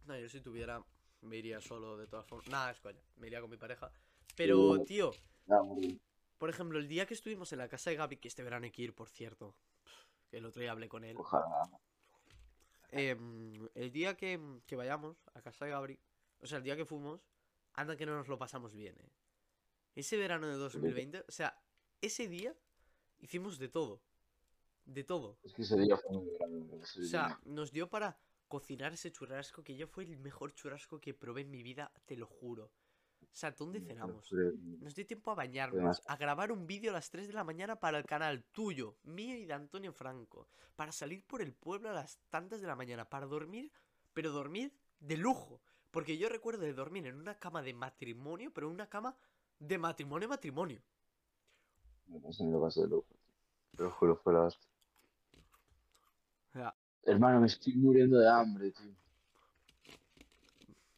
[0.05, 0.83] No, yo si tuviera,
[1.21, 2.47] me iría solo de todas formas.
[2.47, 3.91] Nada, es coña, me iría con mi pareja.
[4.35, 5.11] Pero, tío,
[5.47, 5.99] hombre,
[6.37, 8.71] por ejemplo, el día que estuvimos en la casa de Gaby, que este verano hay
[8.71, 9.55] que ir, por cierto.
[10.29, 11.17] Que el otro día hablé con él.
[11.17, 11.69] ojalá.
[12.95, 15.99] Em, el día que, que vayamos a casa de Gabri,
[16.39, 17.21] o sea, el día que fuimos,
[17.73, 19.11] anda que no nos lo pasamos bien, eh.
[19.95, 21.57] Ese verano de 2020, o sea,
[22.01, 22.53] ese día
[23.19, 24.01] hicimos de todo.
[24.85, 25.39] De todo.
[25.41, 26.79] Es que ese día fue muy grande.
[26.81, 30.99] ese O sea, nos dio para cocinar ese churrasco que ya fue el mejor churrasco
[30.99, 32.71] que probé en mi vida, te lo juro.
[33.35, 34.31] O sea, ¿dónde cenamos?
[34.79, 37.75] Nos dio tiempo a bañarnos, a grabar un vídeo a las 3 de la mañana
[37.75, 41.93] para el canal tuyo, mío y de Antonio Franco, para salir por el pueblo a
[41.93, 43.73] las tantas de la mañana, para dormir,
[44.13, 44.71] pero dormir
[45.01, 45.59] de lujo.
[45.91, 49.17] Porque yo recuerdo de dormir en una cama de matrimonio, pero en una cama
[49.59, 50.81] de matrimonio matrimonio.
[52.07, 53.05] Me lo de lujo.
[53.75, 54.69] Te lo juro, fue la hostia.
[57.03, 58.95] Hermano, me estoy muriendo de hambre, tío.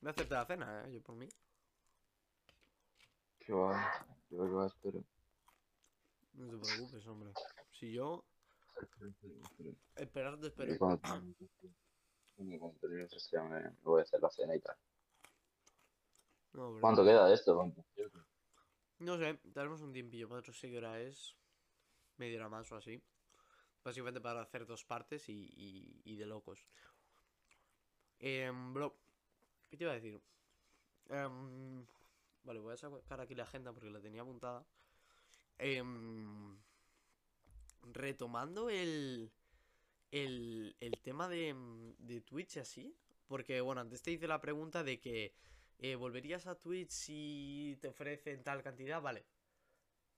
[0.01, 0.93] me acepté la cena, ¿eh?
[0.93, 1.27] Yo por mí.
[3.53, 5.03] Va, qué va, espero.
[6.33, 7.31] No te preocupes, hombre.
[7.71, 8.25] Si yo,
[9.95, 10.77] esperar te espero.
[10.77, 10.99] cuando
[12.79, 14.75] termine festival me, voy a hacer la cena y tal.
[16.53, 16.81] No, bro.
[16.81, 17.73] ¿Cuánto queda de esto?
[18.99, 20.27] No sé, tenemos un tiempillo.
[20.27, 21.35] Para otros sé qué hora es.
[22.17, 23.01] Media hora más o así.
[23.83, 26.67] Básicamente para hacer dos partes y, y, y de locos.
[28.19, 28.97] Em, bro,
[29.69, 30.19] ¿qué te iba a decir?
[31.09, 31.85] Em,
[32.47, 34.65] vale, voy a sacar aquí la agenda porque la tenía apuntada.
[35.59, 36.57] Em,
[37.93, 39.31] retomando el,
[40.11, 41.55] el, el tema de,
[41.99, 42.95] de Twitch así.
[43.27, 45.33] Porque, bueno, antes te hice la pregunta de que
[45.79, 49.01] eh, ¿volverías a Twitch si te ofrecen tal cantidad?
[49.01, 49.25] Vale.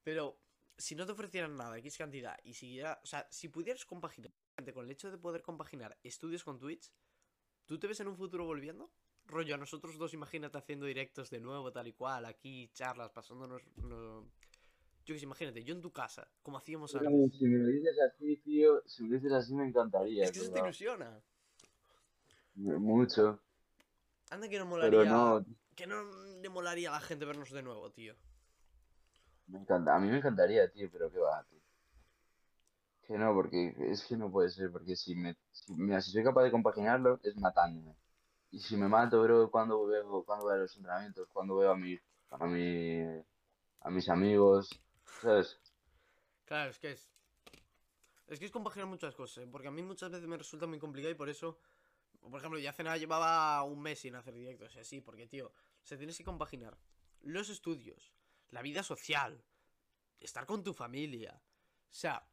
[0.04, 0.40] Pero
[0.78, 4.32] si no te ofrecieran nada, X cantidad, y siguiera, o sea, si pudieras compaginar
[4.74, 6.92] con el hecho de poder compaginar estudios con Twitch,
[7.66, 8.92] ¿tú te ves en un futuro volviendo?
[9.30, 13.62] Rollo, a nosotros dos, imagínate haciendo directos de nuevo, tal y cual, aquí, charlas, pasándonos.
[13.78, 14.24] no-
[15.06, 17.32] Yo que sé, imagínate, yo en tu casa, como hacíamos antes.
[17.38, 20.26] Si me lo dices así, tío, si me lo dices así me encantaría.
[20.26, 21.22] Es que eso te pero ilusiona.
[22.80, 23.40] Mucho,
[24.34, 25.12] Anda que no pero molaría.
[25.12, 25.98] no, Que no
[26.42, 28.16] le molaría a la gente vernos de nuevo, tío.
[29.50, 31.60] me encanta, a mí me encantaría, tío, pero qué va, tío.
[33.06, 36.24] Que no, porque es que no puede ser, porque si me, si, mira, si soy
[36.24, 37.94] capaz de compaginarlo, es matándome.
[38.52, 41.98] Y si me mato, bro, cuando veo, cuando veo los entrenamientos, cuando veo a mi,
[42.30, 43.02] a mi,
[43.82, 44.70] a mis amigos,
[45.22, 45.60] ¿sabes?
[46.46, 47.10] Claro, es que es.
[48.28, 49.48] Es que es compaginar muchas cosas, ¿eh?
[49.52, 51.60] porque a mí muchas veces me resulta muy complicado y por eso.
[52.22, 55.98] Por ejemplo, ya hace nada llevaba un mes sin hacer directos, así, porque, tío, se
[55.98, 56.78] tienes que compaginar
[57.22, 58.14] los estudios,
[58.50, 59.44] la vida social,
[60.20, 61.42] estar con tu familia.
[61.90, 62.28] O sea,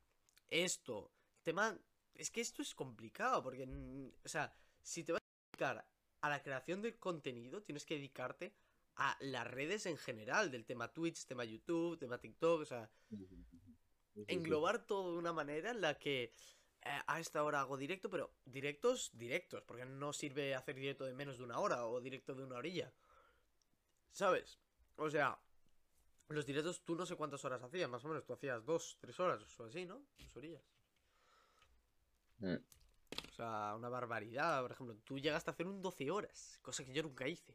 [0.48, 1.78] esto, tema.
[2.14, 3.66] Es que esto es complicado, porque.
[3.66, 4.52] mm, O sea,
[4.82, 5.86] si te vas a dedicar
[6.20, 8.54] a la creación del contenido, tienes que dedicarte
[8.96, 12.90] a las redes en general, del tema Twitch, tema YouTube, tema TikTok, o sea
[14.28, 16.32] englobar todo de una manera en la que
[16.82, 21.14] eh, a esta hora hago directo, pero directos, directos, porque no sirve hacer directo de
[21.14, 22.92] menos de una hora o directo de una orilla.
[24.12, 24.58] ¿Sabes?
[24.96, 25.38] O sea,
[26.28, 29.18] los directos tú no sé cuántas horas hacías, más o menos, tú hacías dos, tres
[29.20, 30.02] horas o así, ¿no?
[30.18, 30.62] Dos orillas.
[32.38, 32.56] Mm.
[33.36, 36.94] O sea, una barbaridad, por ejemplo, tú llegaste a hacer un 12 horas, cosa que
[36.94, 37.54] yo nunca hice.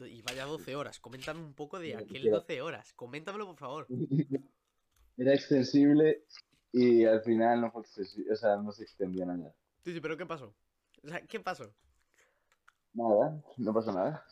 [0.00, 2.36] Y vaya 12 horas, coméntame un poco de aquel mira.
[2.36, 3.86] 12 horas, coméntamelo por favor.
[5.16, 6.26] Era extensible
[6.72, 9.54] y al final no fue extensible, o sea, no se extendió nada.
[9.82, 10.54] Sí, sí, pero ¿qué pasó?
[11.02, 11.74] O sea, ¿qué pasó?
[12.92, 14.26] Nada, no pasó nada.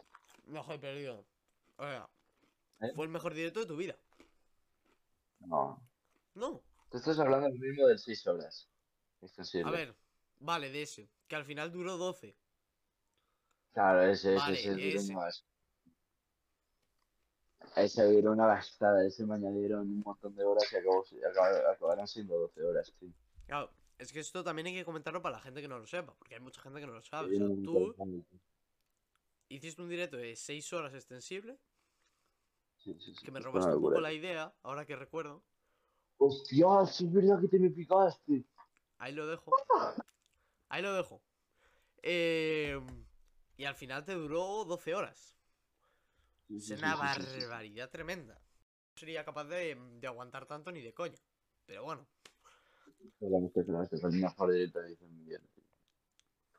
[0.45, 1.25] No, joder, pero digo,
[1.79, 2.07] O sea,
[2.83, 2.93] ¿Eh?
[2.95, 3.97] fue el mejor directo de tu vida.
[5.41, 5.83] No.
[6.35, 6.61] No.
[6.91, 8.69] Tú estás hablando lo mismo de 6 horas.
[9.23, 9.69] Extensible.
[9.69, 9.97] A ver,
[10.41, 11.11] vale, de ese.
[11.27, 12.37] Que al final duró 12.
[13.73, 15.13] Claro, ese, ese, Vale, ese duró ese.
[15.15, 15.45] más.
[17.77, 18.59] Ese duró una
[19.07, 23.13] ese me añadieron un montón de horas y acabó, acab- acabaron siendo 12 horas, tío.
[23.47, 26.15] Claro, es que esto también hay que comentarlo para la gente que no lo sepa.
[26.15, 27.35] Porque hay mucha gente que no lo sabe.
[27.35, 27.95] O sea, tú
[29.49, 31.59] hiciste un directo de 6 horas extensible.
[32.77, 35.43] Sí, sí, sí, Que me robaste una un poco la idea, ahora que recuerdo.
[36.17, 38.45] Hostia, sí es verdad que te me picaste.
[38.99, 39.53] Ahí lo dejo.
[40.69, 41.23] Ahí lo dejo.
[42.03, 42.81] Eh,
[43.57, 45.37] y al final te duró 12 horas.
[46.49, 48.35] Es una barbaridad tremenda.
[48.35, 51.19] No sería capaz de, de aguantar tanto ni de coña.
[51.67, 52.07] Pero bueno.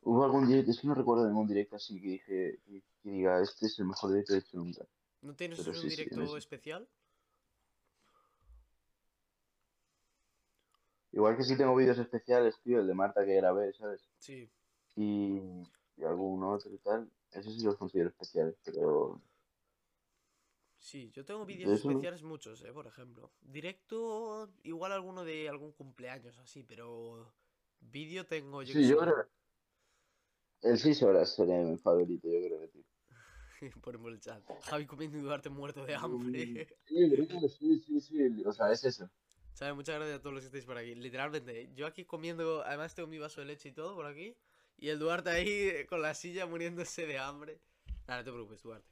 [0.01, 3.41] Hubo algún directo, es que no recuerdo ningún directo así que dije, que, que diga,
[3.41, 4.85] este es el mejor directo he hecho nunca.
[5.21, 6.87] ¿No tienes Pero un sí, directo especial?
[11.19, 14.10] Igual que sí tengo vídeos especiales, tío, el de Marta que grabé, ¿sabes?
[14.19, 14.49] Sí.
[14.95, 15.41] Y,
[15.97, 19.21] y algún otro y tal, esos sí los considero especiales, pero
[20.79, 23.34] Sí, yo tengo de vídeos eso especiales muchos, eh, por ejemplo.
[23.41, 27.34] Directo, igual alguno de algún cumpleaños así, pero
[27.82, 29.27] vídeo tengo yo Sí, que yo creo
[30.62, 32.84] el 6 horas sería mi favorito, yo creo, tío.
[33.84, 34.41] Ponemos el chat.
[34.62, 36.65] Javi comiendo y Duarte muerto de hambre.
[36.88, 37.27] Sí,
[37.60, 39.10] sí, sí, sí, o sea, es eso.
[39.53, 39.75] ¿Sabes?
[39.75, 40.95] Muchas gracias a todos los que estáis por aquí.
[40.95, 44.35] Literalmente, yo aquí comiendo, además tengo mi vaso de leche y todo por aquí.
[44.77, 47.59] Y el Duarte ahí con la silla muriéndose de hambre.
[48.07, 48.91] Nada, no te preocupes, Duarte.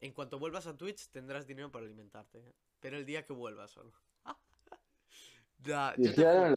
[0.00, 2.38] En cuanto vuelvas a Twitch tendrás dinero para alimentarte.
[2.38, 2.54] ¿eh?
[2.80, 3.92] Pero el día que vuelvas solo.
[5.58, 6.54] Da, Y yo te ahora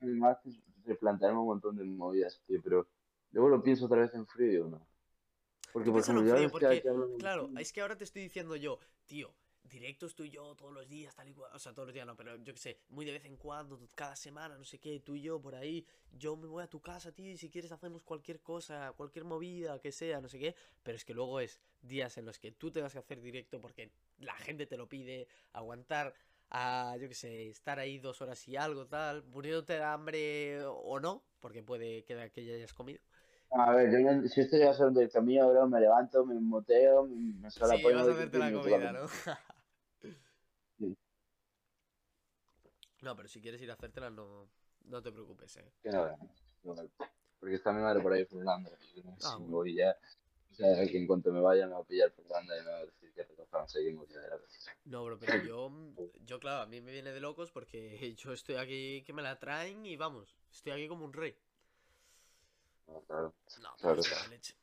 [0.00, 0.36] me
[0.84, 2.86] replantearme un montón de movidas, tío, pero
[3.32, 4.86] luego lo pienso otra vez en frío no.
[5.72, 6.82] Porque, por ejemplo, frío, porque,
[7.18, 9.34] Claro, es que ahora te estoy diciendo yo, tío,
[9.68, 11.50] directos tú y yo todos los días, tal y cual.
[11.54, 13.78] O sea, todos los días no, pero yo qué sé, muy de vez en cuando,
[13.94, 15.86] cada semana, no sé qué, tú y yo por ahí.
[16.12, 19.78] Yo me voy a tu casa, tío, y si quieres hacemos cualquier cosa, cualquier movida,
[19.80, 20.54] que sea, no sé qué.
[20.82, 23.90] Pero es que luego es días en los que tú tengas que hacer directo porque
[24.18, 26.14] la gente te lo pide, aguantar
[26.50, 31.00] a, yo qué sé, estar ahí dos horas y algo, tal, muriéndote de hambre o
[31.00, 33.00] no, porque puede que, que ya hayas comido.
[33.50, 36.34] A ver, yo si esto llega a ser un directo mío, bro, me levanto, me
[36.34, 38.92] moteo, me, me Sí, vas a hacerte la comida.
[38.92, 39.06] ¿no?
[40.78, 40.96] Sí.
[43.02, 44.48] No, pero si quieres ir a hacértela, no,
[44.86, 45.72] no te preocupes, eh.
[45.82, 46.06] Que no,
[46.64, 46.90] no, no,
[47.38, 48.36] porque está mi madre por ahí sé
[49.22, 49.96] Ah, si me voy ya,
[50.50, 52.78] o sea, que en cuanto me vaya me va a pillar Fernanda y me va
[52.78, 54.66] a decir que recojamos seguimos ya de la vez.
[54.86, 55.70] No, bro, pero yo,
[56.26, 59.38] yo, claro, a mí me viene de locos porque yo estoy aquí que me la
[59.38, 61.36] traen y vamos, estoy aquí como un rey.
[62.86, 63.34] No, claro.
[63.60, 64.00] No, Claro.
[64.00, 64.54] es que la leche.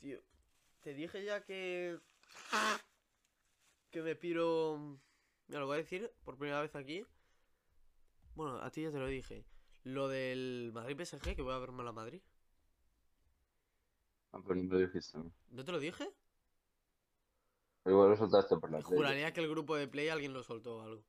[0.00, 0.20] Tío,
[0.82, 1.98] te dije ya que.
[3.92, 4.98] Que me piro.
[5.48, 7.04] Me lo voy a decir por primera vez aquí.
[8.34, 9.44] Bueno, a ti ya te lo dije.
[9.84, 12.22] Lo del Madrid PSG, que voy a verme a la Madrid.
[14.32, 15.30] Ah, pero no me lo dijiste, ¿no?
[15.50, 16.10] ¿No te lo dije?
[17.84, 18.96] Igual lo soltaste por la tele.
[18.96, 21.04] Juraría que el grupo de Play alguien lo soltó o algo.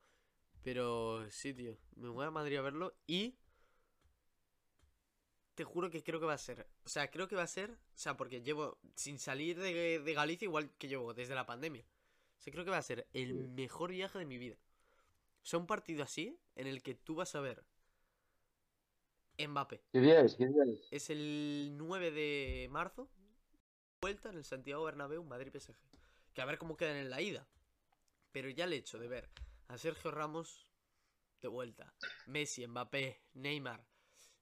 [0.62, 1.78] Pero sí, tío.
[1.96, 3.38] Me voy a Madrid a verlo y.
[5.56, 6.67] Te juro que creo que va a ser.
[6.84, 7.72] O sea, creo que va a ser.
[7.72, 8.78] O sea, porque llevo.
[8.96, 11.86] Sin salir de, de Galicia, igual que llevo desde la pandemia.
[12.43, 13.47] Sea, creo que va a ser el Sí.
[13.53, 14.58] mejor viaje de mi vida.
[15.41, 17.63] O sea, un partido así en el que tú vas a ver.
[19.38, 19.82] Mbappé.
[19.93, 20.36] ¿Qué día es?
[20.36, 20.88] ¿Qué día es?
[20.91, 23.10] Es el 9 de marzo.
[24.01, 25.77] Vuelta en el Santiago Bernabéu, Madrid PSG.
[26.34, 27.47] Que a ver cómo quedan en la ida.
[28.34, 29.29] Pero ya el hecho de ver
[29.69, 30.67] a Sergio Ramos
[31.41, 31.93] de vuelta,
[32.25, 33.86] Messi, Mbappé, Neymar,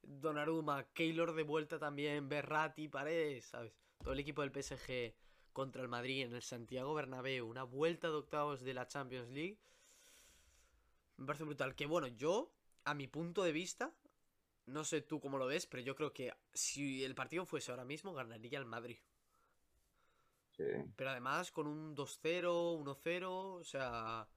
[0.02, 3.74] Donnarumma, Keylor de vuelta también, Berratti, Paredes, ¿sabes?
[4.00, 5.14] Todo el equipo del PSG
[5.54, 9.58] contra el Madrid en el Santiago Bernabéu, una vuelta de octavos de la Champions League.
[11.18, 11.76] Me parece brutal.
[11.76, 12.52] Que bueno, yo,
[12.86, 13.94] a mi punto de vista,
[14.66, 17.86] no sé tú cómo lo ves, pero yo creo que si el partido fuese ahora
[17.86, 18.98] mismo, ganaría el Madrid.
[20.52, 20.64] Sí.
[20.96, 24.28] Pero además con un 2-0, 1-0, o sea,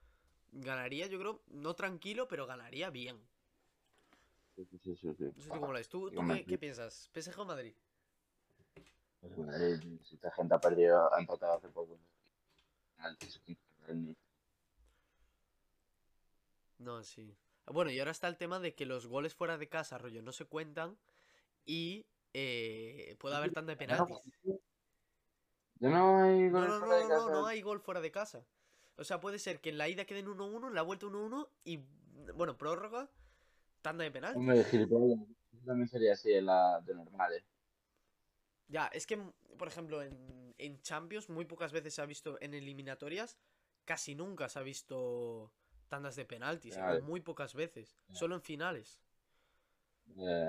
[0.52, 3.20] ganaría, yo creo, no tranquilo, pero ganaría bien.
[4.54, 5.06] Sí, sí, sí.
[5.08, 5.88] No sé tú cómo lo ves.
[5.88, 7.10] ¿Tú, qué, qué piensas?
[7.12, 7.74] ¿PSG o Madrid?
[9.34, 9.80] Pues
[10.12, 11.98] esta gente ha perdido, ha empatado hace poco.
[16.78, 17.36] No, sí.
[17.66, 20.32] Bueno, y ahora está el tema de que los goles fuera de casa, rollo, no
[20.32, 20.98] se cuentan
[21.64, 24.18] y eh, puede haber tanta de penaltis.
[25.80, 27.32] Ya no hay No, goles no, fuera de no, no, casa.
[27.32, 28.44] no hay gol fuera de casa.
[28.96, 31.80] O sea, puede ser que en la ida queden 1-1, en la vuelta 1-1 y,
[32.34, 33.10] bueno, prórroga,
[33.82, 34.38] tanda de penaltis.
[34.38, 35.18] Hombre, gilipollas.
[35.64, 37.42] También sería así en la de normales.
[38.74, 39.16] Ya, es que,
[39.56, 43.38] por ejemplo, en, en Champions muy pocas veces se ha visto en eliminatorias,
[43.84, 45.52] casi nunca se ha visto
[45.86, 49.00] tandas de penaltis, muy pocas veces, solo en finales.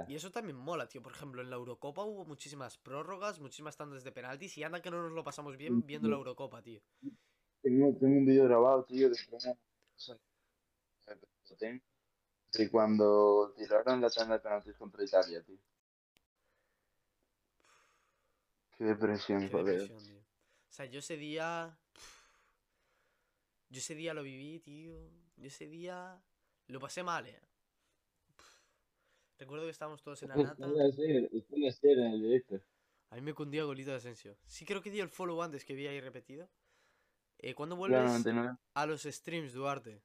[0.08, 1.04] Y eso también mola, tío.
[1.04, 4.90] Por ejemplo, en la Eurocopa hubo muchísimas prórrogas, muchísimas tandas de penaltis y anda que
[4.90, 6.82] no nos lo pasamos bien viendo la Eurocopa, tío.
[7.62, 9.56] tengo, tengo un vídeo grabado, tío, de cómo.
[12.54, 15.60] De cuando tiraron la tanda de penaltis contra Italia, tío.
[18.78, 19.80] Qué depresión, Qué joder.
[19.82, 20.20] depresión, tío.
[20.20, 21.78] O sea, yo ese día...
[23.70, 24.96] Yo ese día lo viví, tío.
[25.38, 26.22] Yo ese día
[26.68, 27.42] lo pasé mal, eh.
[29.38, 30.66] Recuerdo que estábamos todos en la nata.
[30.68, 32.62] Puede ser, puede ser en el directo.
[33.10, 34.38] A mí me cundía golito de Asensio.
[34.46, 36.50] Sí creo que dio el follow antes que vi ahí repetido.
[37.40, 38.58] Eh, ¿Cuándo Claro, vuelves 99.
[38.74, 40.02] a los streams, Duarte?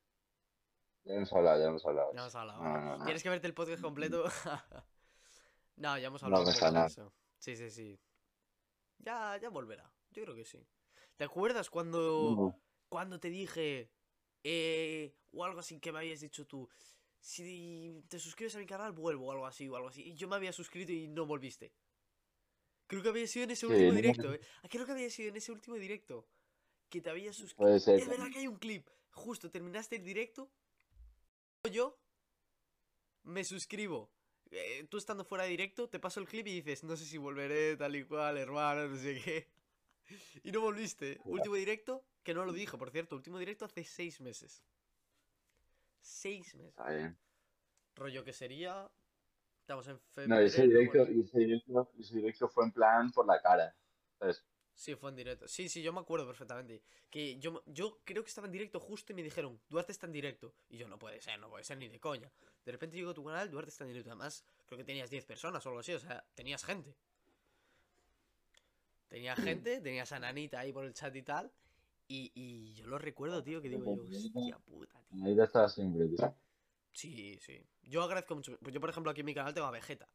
[1.04, 2.12] Ya hemos hablado, ya hemos hablado.
[2.12, 2.62] Ya hemos hablado.
[2.62, 3.04] No, no, no.
[3.04, 4.24] ¿Tienes que verte el podcast completo?
[5.76, 6.86] no, ya hemos No hablado de nada.
[6.86, 7.12] eso.
[7.38, 7.98] Sí, sí, sí.
[9.02, 9.90] Ya, ya volverá.
[10.10, 10.66] Yo creo que sí.
[11.16, 12.60] ¿Te acuerdas cuando, No.
[12.88, 13.90] cuando te dije
[14.42, 16.68] eh, o algo así que me habías dicho tú?
[17.18, 20.02] Si te suscribes a mi canal, vuelvo o algo así o algo así.
[20.02, 21.72] Y yo me había suscrito y no volviste.
[22.86, 24.40] Creo que había sido en ese Sí, último directo, ¿eh?
[24.62, 26.26] Ah, Creo que había sido en ese último directo.
[26.88, 27.68] Que te habías suscrito.
[27.72, 28.88] Es verdad que hay un clip.
[29.12, 30.50] Justo terminaste el directo.
[31.70, 31.96] Yo
[33.22, 34.10] me suscribo.
[34.52, 37.18] Eh, tú estando fuera de directo, te paso el clip y dices, no sé si
[37.18, 39.48] volveré, tal y cual, hermano, no sé qué.
[40.42, 41.20] Y no volviste.
[41.24, 43.14] Último directo, que no lo dije, por cierto.
[43.14, 44.64] Último directo hace seis meses.
[46.00, 46.70] Seis meses.
[46.70, 47.16] Está bien.
[47.94, 48.90] Rollo que sería.
[49.60, 50.40] Estamos en No, febrero.
[50.40, 53.72] ese directo, bueno, ese directo, ese directo fue en plan por la cara.
[54.18, 54.44] ¿Sabes?
[54.74, 55.46] Sí, fue en directo.
[55.46, 56.82] Sí, sí, yo me acuerdo perfectamente.
[57.10, 60.12] Que yo, yo creo que estaba en directo justo y me dijeron, Duarte está en
[60.12, 60.54] directo.
[60.68, 62.30] Y yo, no puede ser, no puede ser ni de coña.
[62.64, 64.10] De repente llego a tu canal, Duarte está en directo.
[64.10, 65.92] Además, creo que tenías 10 personas o algo así.
[65.92, 66.94] O sea, tenías gente.
[69.08, 71.50] Tenías gente, tenías a Nanita ahí por el chat y tal.
[72.06, 75.34] Y, y yo lo recuerdo, tío, que digo yo, hostia puta, tío.
[75.34, 76.34] Ya estaba siempre, tío.
[76.92, 77.60] Sí, sí.
[77.82, 78.56] Yo agradezco mucho.
[78.58, 80.08] Pues yo, por ejemplo, aquí en mi canal tengo a Vegeta.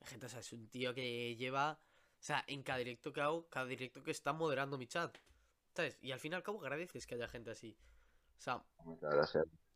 [0.00, 1.78] Vegeta, o sea, es un tío que lleva.
[2.22, 5.18] O sea, en cada directo que hago, cada directo que está moderando mi chat.
[5.74, 5.98] ¿Sabes?
[6.00, 7.76] Y al fin y al cabo agradeces que haya gente así.
[8.38, 8.62] O sea,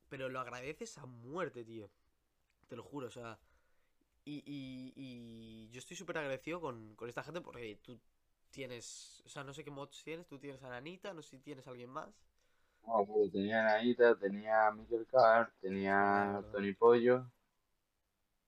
[0.09, 1.90] pero lo agradeces a muerte, tío.
[2.68, 3.37] Te lo juro, o sea.
[4.24, 7.98] Y, y, y yo estoy súper agradecido con, con esta gente porque tú
[8.50, 9.24] tienes.
[9.26, 10.28] O sea, no sé qué mods tienes.
[10.28, 12.14] Tú tienes a Nanita, no sé si tienes a alguien más.
[12.87, 16.42] No, pero tenía a Anita, tenía a Michael Carr, tenía a.
[16.52, 17.28] Tony Pollo,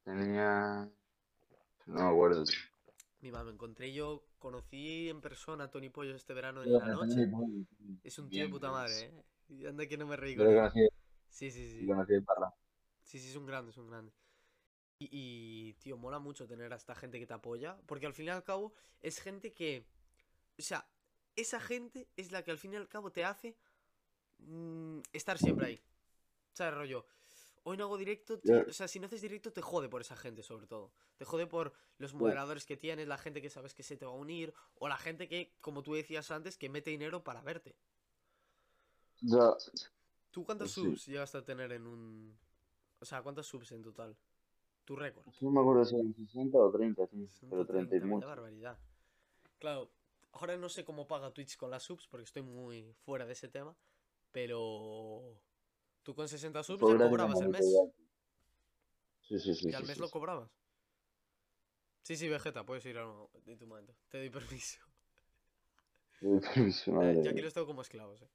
[0.04, 0.88] tenía...
[1.86, 2.77] No me acuerdo, tío.
[3.20, 6.86] Mi mamá, me encontré yo, conocí en persona a Tony Pollo este verano en la
[6.86, 7.28] noche.
[8.04, 9.24] Es un tío de puta madre, ¿eh?
[9.48, 10.90] Y anda que no me reí con él.
[11.28, 11.86] Sí, sí, sí.
[13.02, 14.12] Sí, sí, es un grande, es un grande.
[15.00, 17.76] Y, y, tío, mola mucho tener a esta gente que te apoya.
[17.86, 19.86] Porque al fin y al cabo es gente que.
[20.58, 20.88] O sea,
[21.34, 23.56] esa gente es la que al fin y al cabo te hace
[24.38, 25.80] mm, estar siempre ahí.
[26.52, 27.06] ¿Sabes, rollo?
[27.68, 28.64] Hoy no hago directo, Ya.
[28.66, 30.90] o sea, si no haces directo te jode por esa gente, sobre todo.
[31.18, 34.12] Te jode por los moderadores que tienes, la gente que sabes que se te va
[34.12, 37.76] a unir, o la gente que, como tú decías antes, que mete dinero para verte.
[39.20, 39.54] Ya,
[40.30, 40.80] ¿Tú cuántos sí.
[40.80, 42.38] subs llegaste a tener en un...
[43.00, 44.16] O sea, ¿cuántos subs en total?
[44.84, 45.26] Tu récord.
[45.42, 48.14] no me acuerdo si eran 60 o 30, tío, 60, pero 30 y 30, vaya
[48.16, 48.26] mucho.
[48.28, 48.78] barbaridad.
[49.58, 49.90] Claro,
[50.32, 53.48] ahora no sé cómo paga Twitch con las subs porque estoy muy fuera de ese
[53.48, 53.76] tema,
[54.32, 55.38] pero
[56.08, 57.84] tú con 60 subs ya cobrabas el mes.
[59.20, 59.70] Sí, sí, sí.
[59.70, 60.50] ¿Y al sí, mes sí, lo cobrabas?
[62.02, 63.06] Sí, sí, Vegeta, puedes ir a
[63.44, 63.94] de tu momento.
[64.08, 64.80] Te doy permiso.
[66.20, 67.32] Uy, permiso, Eh, madre yo mía.
[67.32, 68.28] aquí como esclavos, eh.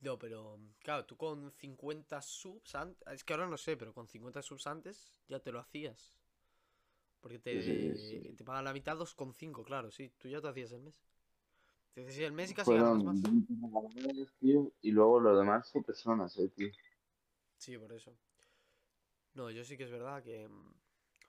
[0.00, 4.08] No, pero claro, tú con 50 subs antes, es que ahora no sé, pero con
[4.08, 6.18] 50 subs antes ya te lo hacías.
[7.20, 8.36] Porque te, Sí, sí, sí.
[8.36, 10.94] te pagan la mitad 2,5, claro, sí, tú ya te hacías el mes.
[12.06, 13.20] El mes y casi Fueron más.
[13.20, 16.70] 20 regaladores, tío, y luego lo demás fue personas, eh, tío.
[17.56, 18.16] Sí, por eso.
[19.34, 20.48] No, yo sí que es verdad que...
[20.48, 20.74] mm,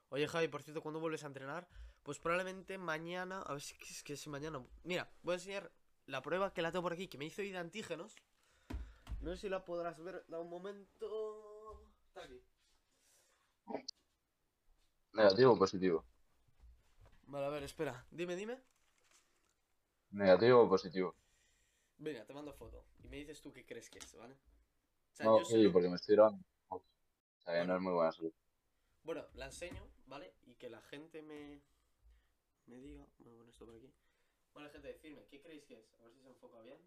[0.09, 1.67] Oye, Javi, por cierto, ¿cuándo vuelves a entrenar?
[2.03, 3.41] Pues probablemente mañana...
[3.41, 4.63] A ver si es que es mañana...
[4.83, 5.71] Mira, voy a enseñar
[6.05, 8.15] la prueba que la tengo por aquí, que me hizo ir de antígenos.
[9.21, 10.23] No sé si la podrás ver.
[10.27, 11.91] Da un momento...
[12.07, 12.41] Está aquí.
[15.13, 16.05] Negativo o positivo.
[17.27, 18.05] Vale, a ver, espera.
[18.11, 18.59] Dime, dime.
[20.11, 21.15] Negativo o positivo.
[21.97, 22.85] Venga, te mando foto.
[23.03, 24.33] Y me dices tú qué crees que es, ¿vale?
[24.33, 26.43] O sea, No, yo sí, porque me estoy grabando.
[26.69, 26.81] O
[27.39, 27.73] sea, Bueno.
[27.73, 28.33] no es muy buena salud.
[29.03, 30.33] Bueno, la enseño, ¿vale?
[30.45, 31.61] Y que la gente me,
[32.67, 33.05] me diga.
[33.19, 33.91] Voy a poner esto por aquí.
[34.53, 35.93] Bueno, gente, decidme, ¿qué creéis que es?
[35.99, 36.79] A ver si se enfoca bien.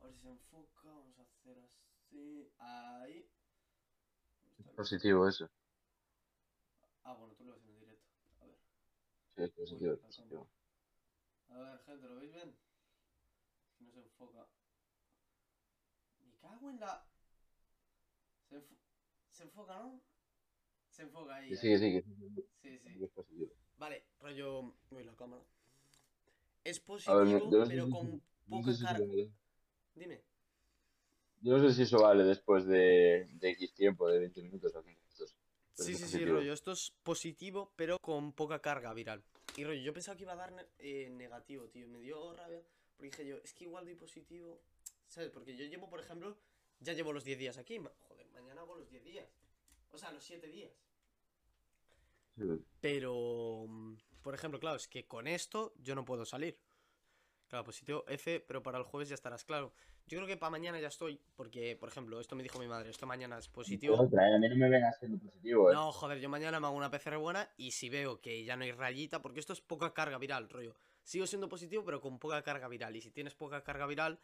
[0.00, 0.88] A ver si se enfoca.
[0.88, 2.50] Vamos a hacer así.
[2.58, 3.28] Ahí.
[4.40, 5.48] ¿Dónde está el- Positivo eso.
[7.04, 8.06] Ah, bueno, tú lo ves en el directo.
[8.40, 8.56] A ver.
[9.36, 10.48] Sí, es positivo, es la positivo.
[11.50, 12.48] A ver, gente, ¿lo veis bien?
[13.68, 14.46] Es que no se enfoca.
[16.24, 17.06] Me cago en la.
[18.48, 18.78] Se, enfo-
[19.30, 20.00] se enfoca, ¿no?
[20.90, 21.54] Se enfoca ahí.
[21.56, 22.02] Sí, que sí, sí,
[22.62, 22.98] Sí, sí.
[22.98, 23.52] que es positivo.
[23.78, 24.74] Vale, rollo.
[24.90, 25.42] Uy, la cámara.
[26.64, 29.06] Es positivo, ver, no sé pero si- con no poca sé si carga.
[29.06, 29.32] vale.
[29.94, 30.22] Dime.
[31.42, 34.82] Yo no sé si eso vale después de, de X tiempo, de 20 minutos o
[34.82, 35.05] 15
[35.76, 36.52] Sí, sí, sí, rollo.
[36.52, 39.22] Esto es positivo, pero con poca carga viral.
[39.56, 41.86] Y rollo, yo pensaba que iba a dar ne- eh, negativo, tío.
[41.88, 42.62] Me dio rabia.
[42.96, 44.60] Porque dije yo, es que igual doy positivo.
[45.08, 45.30] ¿Sabes?
[45.30, 46.36] Porque yo llevo, por ejemplo,
[46.80, 47.78] ya llevo los 10 días aquí.
[48.08, 49.28] Joder, mañana hago los 10 días.
[49.92, 50.72] O sea, los 7 días.
[52.36, 52.42] Sí.
[52.80, 56.58] Pero, mm, por ejemplo, claro, es que con esto yo no puedo salir.
[57.48, 59.72] Claro, positivo F, pero para el jueves ya estarás claro.
[60.08, 62.90] Yo creo que para mañana ya estoy, porque, por ejemplo, esto me dijo mi madre,
[62.90, 64.00] esto mañana es positivo.
[64.00, 64.36] Otra, ¿eh?
[64.36, 65.74] A mí no me vengas siendo positivo, ¿eh?
[65.74, 68.62] No, joder, yo mañana me hago una PCR buena y si veo que ya no
[68.62, 70.76] hay rayita, porque esto es poca carga viral, rollo.
[71.02, 72.94] Sigo siendo positivo, pero con poca carga viral.
[72.94, 74.20] Y si tienes poca carga viral,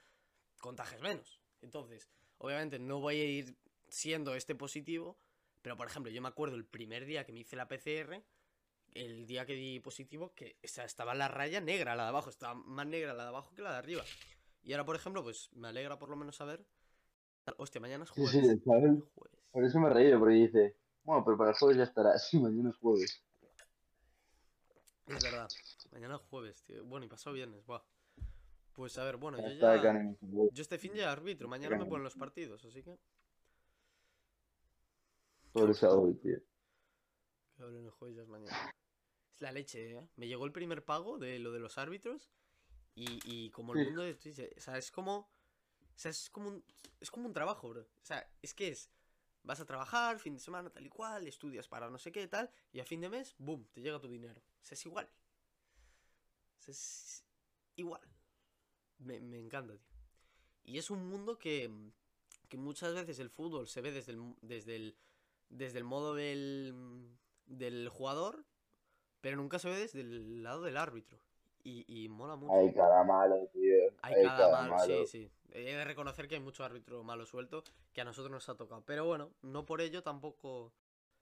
[0.61, 1.41] contagias menos.
[1.62, 2.09] Entonces,
[2.39, 3.57] obviamente no voy a ir
[3.89, 5.18] siendo este positivo,
[5.62, 8.22] pero por ejemplo, yo me acuerdo el primer día que me hice la PCR,
[8.95, 12.30] el día que di positivo, que o sea, estaba la raya negra, la de abajo,
[12.30, 14.05] estaba más negra la de abajo que la de arriba.
[14.62, 16.64] Y ahora, por ejemplo, pues me alegra por lo menos saber.
[17.56, 18.30] Hostia, mañana es jueves.
[18.30, 19.02] sí, ¿sabes?
[19.14, 19.40] Jueves.
[19.50, 22.18] Por eso me he reído, porque dice, bueno, pero para el jueves ya estará.
[22.18, 23.22] Sí, mañana es jueves.
[25.06, 25.48] Es verdad.
[25.90, 26.84] Mañana es jueves, tío.
[26.84, 27.82] Bueno, y pasado viernes, buah.
[28.72, 30.16] Pues a ver, bueno, yo ya.
[30.20, 32.98] Yo este fin ya arbitro, mañana me ponen los partidos, así que.
[35.52, 36.38] Por eso hoy, tío.
[37.54, 38.74] Que hablen el jueves ya es mañana.
[39.30, 40.08] Es la leche, ¿eh?
[40.16, 42.30] Me llegó el primer pago de lo de los árbitros
[42.95, 45.18] y, y como el mundo de Twitch, o sea, es como.
[45.18, 46.64] O sea, es como un.
[47.01, 47.82] Es como un trabajo, bro.
[47.82, 48.90] O sea, es que es.
[49.45, 52.49] Vas a trabajar, fin de semana, tal y cual, estudias para no sé qué, tal,
[52.70, 54.40] y a fin de mes, boom, te llega tu dinero.
[54.40, 55.11] O sea, es igual.
[56.59, 57.24] O sea, es
[57.74, 58.03] igual.
[58.99, 59.93] Me, me encanta, tío.
[60.64, 61.68] Y es un mundo que,
[62.49, 64.97] que muchas veces el fútbol se ve desde el, desde el,
[65.49, 68.47] desde el modo del, del jugador,
[69.20, 71.18] pero nunca se ve desde el lado del árbitro.
[71.64, 72.52] Y, y mola mucho.
[72.52, 73.74] Hay cada malo, tío.
[74.02, 75.06] Hay Hay cada cada malo, sí, malo.
[75.06, 75.30] sí.
[75.52, 78.82] He de reconocer que hay mucho árbitro malo suelto que a nosotros nos ha tocado.
[78.84, 80.72] Pero bueno, no por ello tampoco.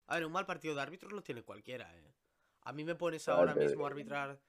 [0.07, 2.15] A ver, un mal partido de árbitros lo tiene cualquiera, eh.
[2.63, 4.41] A mí me pones ahora mismo a arbitrar.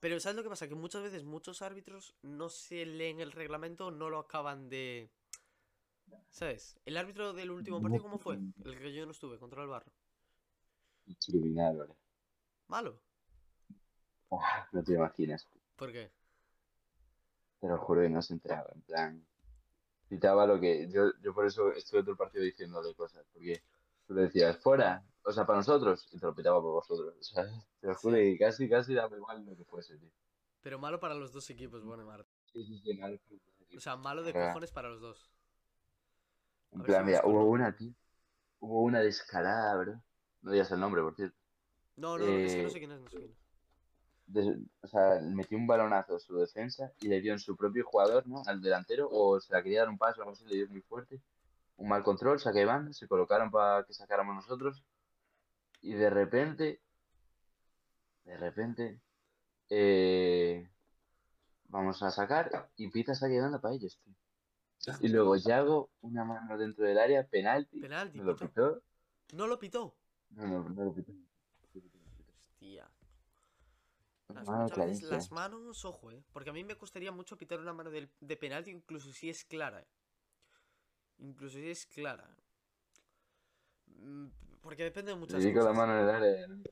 [0.00, 0.68] Pero ¿sabes lo que pasa?
[0.68, 5.10] Que muchas veces muchos árbitros no se leen el reglamento, no lo acaban de.
[6.30, 6.80] ¿Sabes?
[6.84, 8.38] El árbitro del último partido, ¿cómo fue?
[8.64, 9.92] El que yo no estuve, contra el barro.
[12.66, 12.98] Malo.
[14.32, 15.46] Buah, No te imaginas.
[15.76, 16.12] ¿Por qué?
[17.60, 18.70] Te lo juro que no se enteraba.
[18.74, 19.26] En plan,
[20.08, 20.88] citaba lo que.
[20.90, 23.26] Yo, yo por eso estuve todo el partido diciéndole cosas.
[23.32, 23.64] Porque
[24.06, 25.04] tú le decías, fuera.
[25.24, 26.08] O sea, para nosotros.
[26.12, 27.14] Y te lo pitaba por vosotros.
[27.18, 27.44] O sea,
[27.80, 30.10] te lo juro que casi, casi daba igual lo que fuese, tío.
[30.62, 32.30] Pero malo para los dos equipos, bueno, Marta.
[32.52, 33.20] Sí, sí, sí, mal.
[33.76, 35.30] O sea, malo de cojones para los dos.
[36.72, 37.92] En a plan, mira, hubo una, tío.
[38.60, 40.02] Hubo una descarada, bro.
[40.42, 41.36] No digas el nombre, por cierto.
[41.96, 43.41] No, no, es que no Eh, sé quién es, no sé quién es.
[44.32, 47.84] De- o sea, metió un balonazo a su defensa y le dio en su propio
[47.84, 48.42] jugador, ¿no?
[48.46, 51.20] Al delantero, o se la quería dar un paso algo así, le dio muy fuerte.
[51.76, 54.82] Un mal control, saque de banda, se colocaron para que sacáramos nosotros.
[55.80, 56.80] Y de repente,
[58.24, 59.00] de repente,
[59.68, 60.68] eh,
[61.68, 64.14] vamos a sacar y pita saque de banda para ellos, tío.
[65.00, 67.80] Y luego Yago, una mano dentro del área, penalti.
[67.80, 68.48] Penalti, Me lo pitó.
[68.48, 68.82] pitó.
[69.36, 69.94] No lo pitó.
[70.30, 71.12] No, no, no lo pitó.
[72.36, 72.88] Hostia.
[74.32, 76.22] Las, Mano muchas veces las manos, ojo, eh.
[76.32, 79.80] Porque a mí me costaría mucho pitar una mano de, penalti, incluso si es clara,
[79.80, 79.86] eh.
[81.18, 82.28] Incluso si es clara.
[83.86, 84.26] Mm,
[84.60, 85.76] Porque depende de muchas la cosas.
[85.76, 86.46] mano en el área.
[86.48, 86.62] ¿no?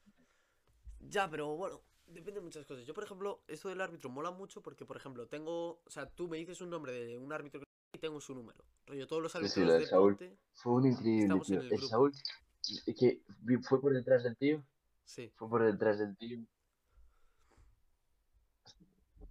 [1.01, 2.87] Ya, pero bueno, depende de muchas cosas.
[2.87, 5.81] Yo, por ejemplo, esto del árbitro mola mucho porque, por ejemplo, tengo.
[5.85, 8.65] O sea, tú me dices un nombre de un árbitro y tengo su número.
[8.87, 10.17] Rollo, todos los árbitros sí, lo de Saúl.
[10.17, 10.39] Ponte.
[10.53, 11.61] Fue un increíble, tío.
[11.61, 11.81] el El.
[11.81, 12.13] Saúl,
[12.97, 13.23] que
[13.63, 14.63] fue por detrás del tío,
[15.05, 15.33] Sí.
[15.37, 16.39] fue por detrás del tío.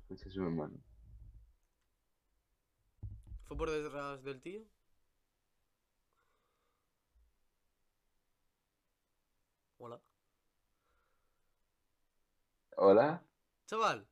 [0.10, 0.76] Escucha su hermano.
[3.46, 4.62] ¿Fue por detrás del tío?
[9.78, 10.02] Hola.
[12.78, 13.24] Hola,
[13.68, 14.08] Chaval.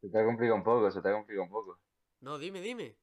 [0.00, 1.80] se te ha complicado un poco, se te ha complicado un poco.
[2.20, 2.96] No, dime, dime.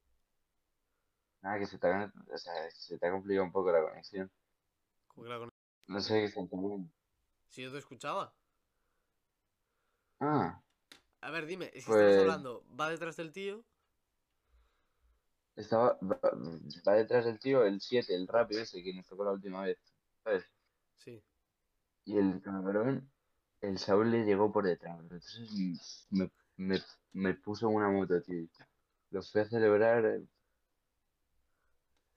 [1.41, 4.31] Nada, que se te ha, o sea, se te ha complicado un poco la conexión.
[5.07, 5.49] Como que la con-
[5.87, 6.89] No sé qué está entendiendo.
[7.49, 8.33] Si yo te escuchaba.
[10.19, 10.61] Ah,
[11.25, 13.63] A ver, dime, si Pues- estamos hablando, ¿va detrás del tío?
[15.55, 16.19] estaba, va,
[16.87, 19.77] va detrás del tío el 7, el rápido ese que nos tocó la última vez,
[20.23, 20.43] ¿sabes?
[20.97, 21.23] Sí.
[22.05, 23.09] Y el cabrón,
[23.61, 24.99] el Saúl le llegó por detrás.
[24.99, 26.81] Entonces me, me,
[27.13, 28.47] me puso en una moto, tío.
[29.11, 30.27] Lo fui a celebrar eh,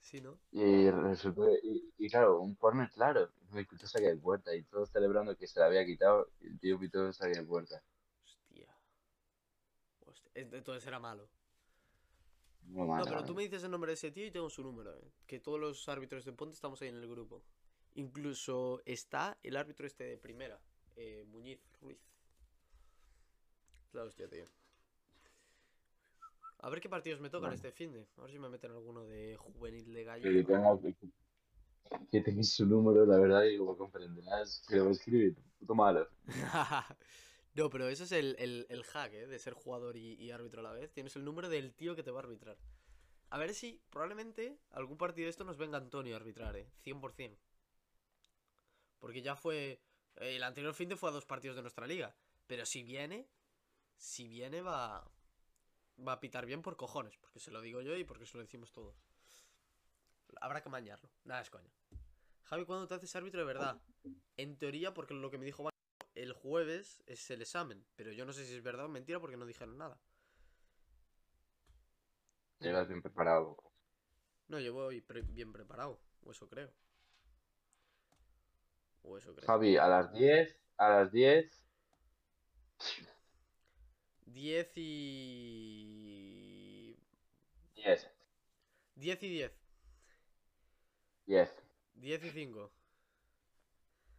[0.01, 0.39] Sí, ¿no?
[0.51, 1.49] y resultó.
[1.63, 3.31] Y, y claro, un corner claro.
[3.51, 6.29] Me escuchó saque de puerta y todos celebrando que se la había quitado.
[6.41, 7.83] Y el tío pitó saque de puerta.
[10.37, 11.29] Entonces era malo.
[12.63, 14.95] Muy No, pero tú me dices el nombre de ese tío y tengo su número,
[14.97, 15.11] eh.
[15.27, 17.43] Que todos los árbitros de Ponte estamos ahí en el grupo.
[17.95, 20.61] Incluso está el árbitro este de primera,
[20.97, 21.99] eh, Muñiz Ruiz.
[23.93, 24.45] La hostia, tío.
[26.59, 27.55] A ver qué partidos me tocan Bueno.
[27.55, 28.07] este fin de.
[28.17, 30.45] A ver si me meten alguno de juvenil de Que gallo.
[30.47, 30.95] tenga, que
[32.11, 36.09] que tenéis su número, la verdad, y como comprenderás, que lo escribe, puto malo.
[37.57, 39.27] No, pero eso es el, el- el hack, ¿eh?
[39.27, 40.93] De ser jugador y, y árbitro a la vez.
[40.93, 42.59] Tienes el número del tío que te va a arbitrar.
[43.31, 46.69] A ver si probablemente algún partido de esto nos venga Antonio a arbitrar, ¿eh?
[46.85, 47.39] 100%.
[48.99, 49.81] Porque ya fue...
[50.17, 52.15] El anterior fin de fue a dos partidos de nuestra liga.
[52.47, 53.27] Pero si viene...
[53.97, 55.11] Si viene va...
[56.07, 57.17] Va a pitar bien por cojones.
[57.17, 58.95] Porque se lo digo yo y porque se lo decimos todos.
[60.41, 61.11] Habrá que mañarlo.
[61.25, 61.71] Nada, es coña.
[62.45, 63.81] Javi, ¿cuándo te haces árbitro de verdad?
[64.37, 65.63] En teoría, porque lo que me dijo
[66.17, 67.85] el jueves es el examen.
[67.95, 70.01] Pero yo no sé si es verdad o mentira porque no dijeron nada.
[72.59, 73.57] Llegas bien preparado.
[74.49, 76.01] No, yo voy pre- bien preparado.
[76.25, 76.73] O eso creo.
[79.05, 79.47] O eso creo.
[79.47, 81.63] Javi, a las 10, a las 10,
[84.27, 84.87] 10 y...
[87.77, 88.09] 10,
[88.97, 89.53] 10 y 10.
[91.27, 91.51] 10,
[91.95, 92.73] 10 y 5.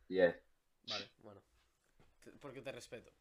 [0.09, 0.35] 10.
[0.87, 1.41] Vale, bueno.
[2.39, 3.11] Porque te respeto.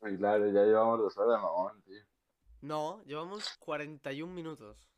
[0.00, 2.02] Muy claro, ya llevamos dos horas, mamón, tío.
[2.60, 4.88] No, llevamos 41 minutos.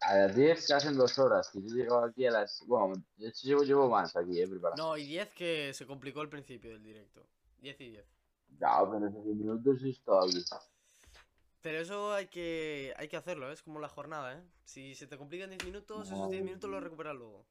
[0.00, 2.64] A las 10 se hacen dos horas, que yo llego aquí a las...
[2.66, 4.80] Bueno, de hecho llevo, llevo más aquí, eh, preparado.
[4.80, 7.26] No, y 10 que se complicó al principio del directo.
[7.58, 8.06] 10 y 10.
[8.60, 10.44] No, pero esos 10 minutos está bien.
[11.60, 13.54] Pero eso hay que, hay que hacerlo, ¿eh?
[13.54, 14.42] es como la jornada, ¿eh?
[14.62, 17.44] Si se te complican 10 minutos, esos 10 minutos los recuperas luego.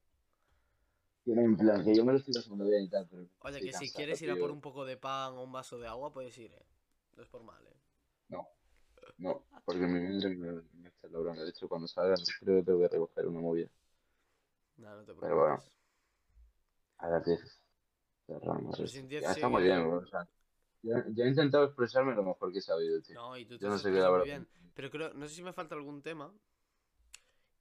[1.28, 3.26] Tiene en plan, que yo me lo estoy pasando bien y tal, pero...
[3.40, 5.78] Oye, que si cansado, quieres ir a por un poco de pan o un vaso
[5.78, 6.64] de agua, puedes ir, ¿eh?
[7.18, 7.76] No es por mal, ¿eh?
[9.18, 11.42] No, porque mi madre me, me está bronca.
[11.42, 13.68] De hecho, cuando salga, creo que tengo que recoger una movida.
[14.78, 15.56] Nada, no te Pero bueno.
[15.56, 15.72] preocupes.
[16.96, 17.60] A las 10.
[18.26, 18.98] Cerramos Pero esto.
[18.98, 20.26] sin 10 Ya está muy bien, o sea,
[20.82, 23.16] ya, ya he intentado expresarme lo mejor que he sabido, tío.
[23.16, 24.24] No, y tú te Yo no sé qué la verdad.
[24.24, 24.48] bien.
[24.74, 26.32] Pero creo, no sé si me falta algún tema.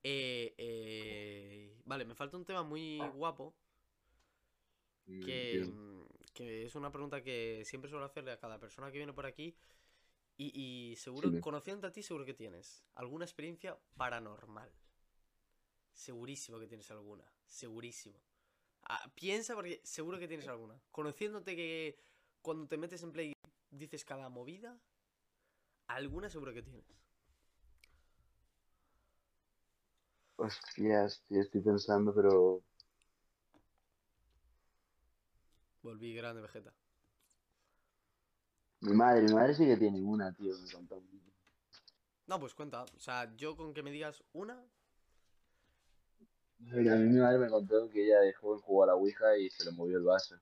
[0.04, 3.56] Eh, eh, vale, me falta un tema muy guapo
[5.08, 8.98] Mm, que, mm, que es una pregunta que siempre suelo hacerle a cada persona que
[8.98, 9.56] viene por aquí.
[10.38, 10.52] Y,
[10.92, 14.72] y seguro, conociéndote a ti, seguro que tienes alguna experiencia paranormal.
[15.94, 17.26] Segurísimo que tienes alguna.
[17.48, 18.20] Segurísimo.
[18.84, 20.80] Ah, piensa porque seguro que tienes alguna.
[20.92, 21.98] Conociéndote que
[22.42, 23.34] cuando te metes en play
[23.72, 24.80] dices cada movida,
[25.88, 26.86] alguna seguro que tienes.
[30.38, 32.62] Hostias, tío, estoy pensando, pero...
[35.82, 36.74] Volví grande, Vegeta.
[38.82, 41.02] Mi madre, mi madre sí que tiene una, tío, me contó.
[42.28, 42.84] No, pues cuenta.
[42.84, 44.64] O sea, yo con que me digas una.
[46.60, 49.38] Mira, a mí mi madre me contó que ella de joven jugó a la Ouija
[49.38, 50.36] y se le movió el vaso.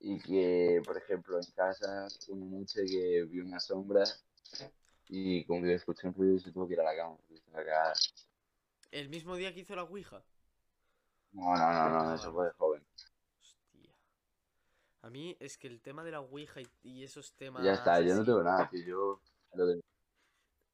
[0.00, 4.04] Y que, por ejemplo, en casa, una noche que vio una sombra
[5.08, 7.16] y como que escuché un ruido se tuvo que ir a la cama.
[8.90, 10.22] El mismo día que hizo la Ouija.
[11.32, 12.82] No, no, no, no, eso fue de joven.
[13.40, 13.90] Hostia.
[15.02, 17.64] A mí es que el tema de la Ouija y, y esos temas.
[17.64, 19.20] Ya está, yo no tengo nada, tío.
[19.54, 19.80] Yo de...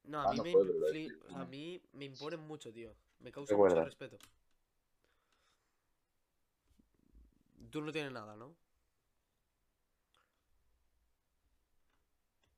[0.03, 2.95] No, a Ah, mí no me, pero o sea, a mí me imponen mucho, tío.
[3.19, 4.17] Me causa mucho respeto.
[7.71, 8.55] Tú no tienes nada, ¿no?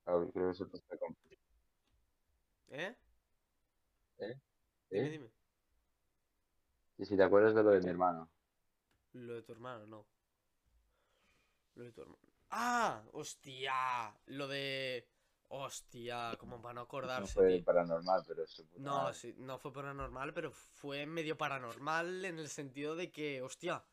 [0.08, 1.16] Ah, creo que se pasa con...
[2.70, 2.96] ¿Eh?
[4.20, 4.40] ¿Eh?
[4.92, 5.10] Dime, ¿Eh?
[5.10, 5.32] dime.
[7.00, 8.30] Y si te acuerdas de lo de mi hermano.
[9.12, 10.08] Lo de tu hermano, no.
[11.76, 12.20] Lo de tu hermano.
[12.50, 13.04] ¡Ah!
[13.14, 14.14] ¡Hostia!
[14.28, 15.08] Lo de.
[15.50, 17.64] Hostia, como para no No acordarse, fue tío.
[17.64, 18.64] paranormal, pero eso...
[18.78, 23.78] No, sí, no fue paranormal, pero fue medio paranormal en el sentido de que, hostia.
[23.78, 23.84] O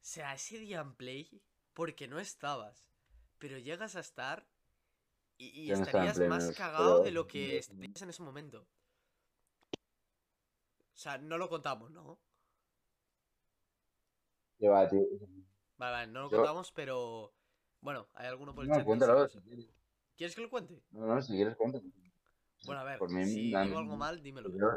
[0.00, 2.92] sea, ese día en play, porque no estabas,
[3.38, 4.46] pero llegas a estar
[5.36, 8.66] y, no estarías más pero- cagado de lo que estarías en ese momento.
[9.72, 12.20] O sea, no lo contamos, ¿no?
[14.58, 15.00] ¿Qué va, tío?
[15.76, 17.34] Vale, vale, no lo Yo- contamos, pero.
[17.80, 18.84] Bueno, hay alguno por el No, chat.
[18.84, 19.28] cuéntalo.
[19.28, 19.66] si quieres.
[20.16, 20.80] ¿Quieres que lo cuente?
[20.90, 21.84] No, no, si quieres, cuéntalo.
[22.64, 24.48] Bueno, a ver, Por mí, si digo algo mal, dímelo.
[24.50, 24.68] Yo,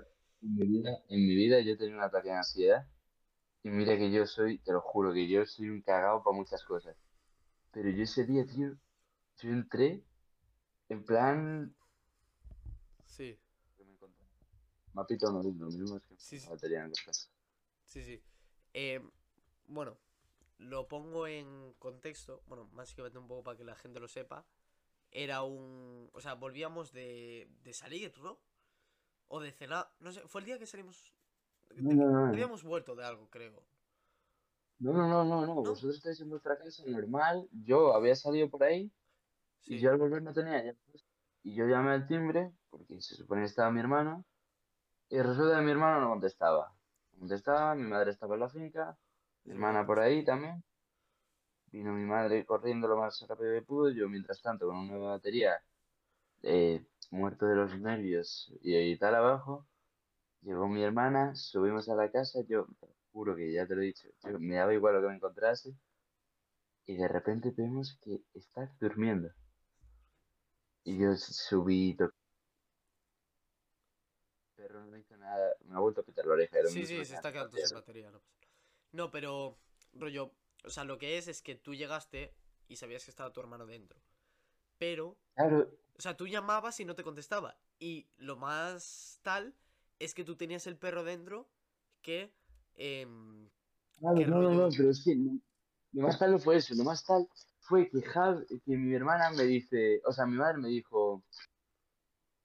[0.41, 2.87] en mi vida, en mi vida yo he tenido un ataque de ansiedad.
[3.63, 6.63] Y mira que yo soy, te lo juro, que yo soy un cagado para muchas
[6.63, 6.97] cosas.
[7.71, 8.75] Pero yo ese día, tío,
[9.37, 10.03] yo entré
[10.89, 11.75] en plan...
[13.05, 13.39] Sí.
[14.93, 16.45] Mapita no, lo mismo es que Sí, sí.
[16.47, 17.29] la batería en cosas.
[17.85, 18.21] sí, sí.
[18.73, 19.01] Eh,
[19.67, 19.97] bueno,
[20.57, 22.41] lo pongo en contexto.
[22.47, 24.45] Bueno, básicamente un poco para que la gente lo sepa.
[25.11, 26.09] Era un.
[26.13, 28.39] O sea, volvíamos de, de salir, ¿no?
[29.27, 29.91] O de cenar.
[29.99, 31.13] No sé, fue el día que salimos.
[31.75, 32.25] No, no, no.
[32.27, 33.63] Habíamos vuelto de algo, creo.
[34.79, 35.55] No, no, no, no, no.
[35.55, 37.47] Vosotros estáis en vuestra casa normal.
[37.51, 38.91] Yo había salido por ahí
[39.61, 39.75] Sí.
[39.75, 41.05] y yo al volver no tenía llaves.
[41.43, 44.25] Y yo llamé al timbre, porque se supone que estaba mi hermano.
[45.09, 46.73] Y resulta que mi hermano no contestaba.
[47.13, 48.97] No contestaba, mi madre estaba en la finca,
[49.45, 50.63] mi hermana por ahí también.
[51.71, 55.11] Vino mi madre corriendo lo más rápido que pudo, yo mientras tanto con una nueva
[55.11, 55.61] batería,
[56.43, 59.67] eh, muerto de los nervios y ahí tal abajo.
[60.41, 63.85] Llegó mi hermana, subimos a la casa, yo te juro que ya te lo he
[63.87, 65.75] dicho, yo- me daba igual lo que me encontrase.
[66.87, 69.29] Y de repente vemos que está durmiendo.
[70.87, 72.15] Y yo subí, toqué.
[74.55, 76.59] Pero no hizo nada, me ha vuelto a pitar la oreja.
[76.59, 78.21] era Sí, sí, se está quedando sin batería, no.
[78.93, 79.57] No, pero,
[79.91, 80.31] rollo,
[80.63, 82.33] o sea, lo que es es que tú llegaste
[82.69, 83.99] y sabías que estaba tu hermano dentro.
[84.77, 87.59] Pero, Claro, o sea, tú llamabas y no te contestaba.
[87.79, 89.53] Y lo más tal
[89.99, 91.49] es que tú tenías el perro dentro
[92.01, 92.33] que...
[92.75, 93.49] em,
[93.99, 95.17] claro, no, no, no, pero es que
[95.91, 97.27] lo más tal no fue eso, lo más tal
[97.67, 101.21] fue que, Jav, que mi hermana me dice, o sea, mi madre me dijo,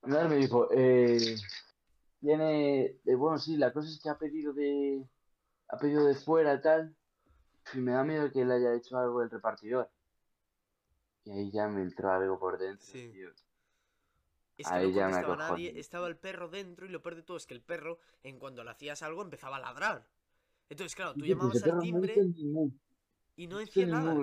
[0.02, 1.36] mi madre me dijo, eh,
[2.20, 5.06] tiene, eh, bueno, sí, la cosa es que ha pedido de,
[5.68, 6.96] ha pedido de fuera tal,
[7.72, 9.88] y me da miedo que le haya hecho algo el repartidor.
[11.24, 13.08] Y ahí ya me entró algo por dentro, Sí.
[13.12, 13.30] tío.
[14.58, 17.14] Es que Ahí no ya me contestaba nadie, estaba el perro dentro y lo peor
[17.14, 20.08] de todo es que el perro, en cuanto le hacías algo, empezaba a ladrar.
[20.68, 22.16] Entonces, claro, tú pues llamabas al timbre
[23.36, 24.14] y no decía nada.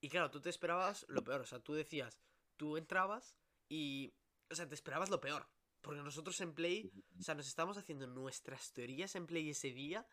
[0.00, 2.18] Y claro, tú te esperabas lo peor, o sea, tú decías,
[2.56, 3.36] tú entrabas
[3.68, 4.14] y,
[4.50, 5.46] o sea, te esperabas lo peor.
[5.82, 10.06] Porque nosotros en Play, o sea, nos estábamos haciendo nuestras teorías en Play ese día,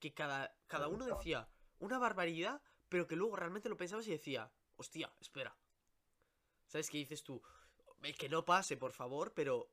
[0.00, 4.52] que cada, cada uno decía una barbaridad, pero que luego realmente lo pensabas y decía,
[4.76, 5.56] hostia, espera.
[6.66, 7.40] ¿Sabes qué dices tú?
[8.02, 9.70] "Eh, Que no pase, por favor, pero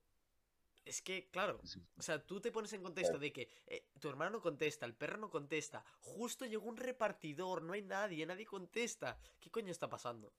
[0.85, 1.61] es que, claro,
[1.97, 4.95] o sea, tú te pones en contexto de que eh, tu hermano no contesta, el
[4.95, 9.17] perro no contesta, justo llegó un repartidor, no hay nadie, nadie contesta.
[9.39, 10.33] ¿Qué coño está pasando?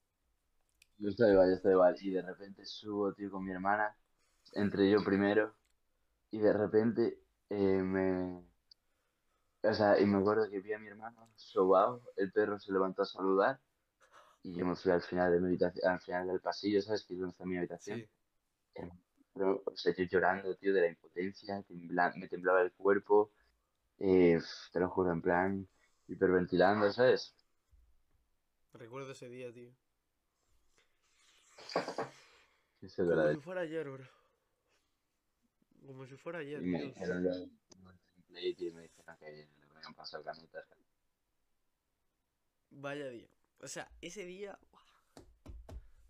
[1.00, 1.96] Yo estoy igual, yo estoy igual.
[2.00, 3.96] Y de repente subo, tío, con mi hermana.
[4.52, 5.54] Entré yo primero.
[6.30, 7.18] Y de repente
[7.48, 8.44] eh, me...
[9.62, 12.02] O sea, y me acuerdo que vi a mi hermano sobao.
[12.16, 13.58] El perro se levantó a saludar.
[14.42, 17.04] Y yo me fui al final de mi habitación, al final del pasillo, ¿sabes?
[17.04, 18.00] Que es donde está mi habitación.
[18.00, 18.80] Sí.
[19.34, 21.62] Pero, o sea, yo llorando, tío, de la impotencia.
[21.62, 23.32] tembla- me temblaba el cuerpo.
[24.02, 24.40] eh,
[24.72, 25.68] te lo juro, en plan,
[26.08, 27.34] hiperventilando, ¿sabes?
[28.72, 29.70] Recuerdo ese día, tío.
[32.80, 34.08] Que se Como si fuera ayer, bro.
[35.86, 37.78] Como si fuera ayer, Y me dijeron y
[38.32, 40.64] me dijeron que le habían pasado canutas.
[42.70, 43.28] Vaya día.
[43.58, 44.58] O sea, ese día.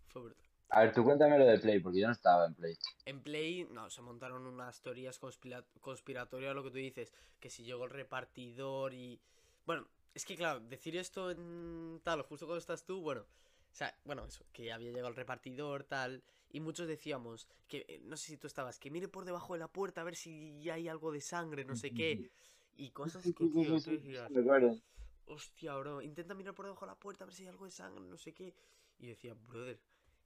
[0.07, 0.50] Fue brutal.
[0.71, 2.77] A ver, tú cuéntame lo de Play, porque yo no estaba en Play.
[3.05, 7.63] En Play, no, se montaron unas teorías conspira- conspiratorias, lo que tú dices, que si
[7.63, 9.19] llegó el repartidor y...
[9.65, 13.93] Bueno, es que claro, decir esto en tal, justo cuando estás tú, bueno, o sea,
[14.05, 18.27] bueno, eso, que había llegado el repartidor, tal, y muchos decíamos, que, eh, no sé
[18.27, 21.11] si tú estabas, que mire por debajo de la puerta a ver si hay algo
[21.11, 22.31] de sangre, no sé qué,
[22.77, 24.31] y cosas que, tío, tú decías,
[25.25, 27.71] hostia, bro, intenta mirar por debajo de la puerta a ver si hay algo de
[27.71, 28.53] sangre, no sé qué.
[28.99, 29.79] Y decía, brother,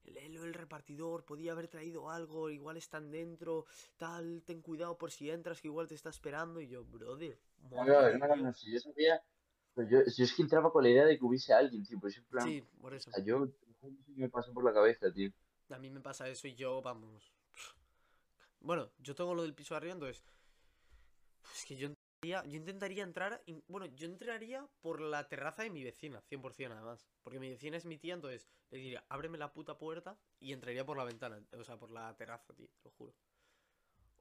[0.06, 3.66] el, el, repartidor podía haber traído algo, igual están dentro,
[3.98, 6.62] tal, ten cuidado por si entras, que igual te está esperando.
[6.62, 7.40] Y yo, brother,
[7.72, 8.60] No, madre no, no, no, Dios".
[8.60, 9.22] si yo sabía.
[9.74, 12.18] Pues yo, si es que entraba con la idea de que hubiese alguien, tío, pues
[12.18, 12.48] en plan.
[12.48, 13.10] Sí, por eso.
[13.10, 13.48] o sea, yo,
[14.08, 15.32] me pasó por la cabeza, tío.
[15.70, 17.34] A mí me pasa eso y yo, vamos.
[18.62, 20.24] Bueno, yo tengo lo del piso arriba, entonces.
[21.54, 21.90] Es que yo
[22.26, 23.44] yo intentaría entrar.
[23.68, 27.08] Bueno, yo entraría por la terraza de mi vecina, 100% además.
[27.24, 30.86] Porque mi vecina es mi tía, entonces le diría, ábreme la puta puerta y entraría
[30.86, 31.42] por la ventana.
[31.58, 33.14] O sea, por la terraza, tío, te lo juro.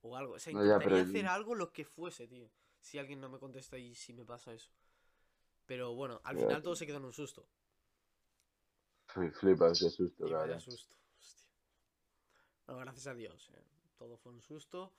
[0.02, 0.34] O algo.
[0.34, 2.48] O sea, No, ya, intentaría hacer algo lo que fuese, tío.
[2.80, 4.70] Si alguien no me contesta y si me pasa eso.
[5.66, 7.46] Pero bueno, al final todo se quedó en un susto.
[9.07, 10.61] Fui- Flipa, qué susto, Y vaya cabrón.
[10.61, 11.48] susto, hostia.
[12.66, 13.64] No, gracias a Dios, eh,
[13.96, 14.92] todo fue un susto.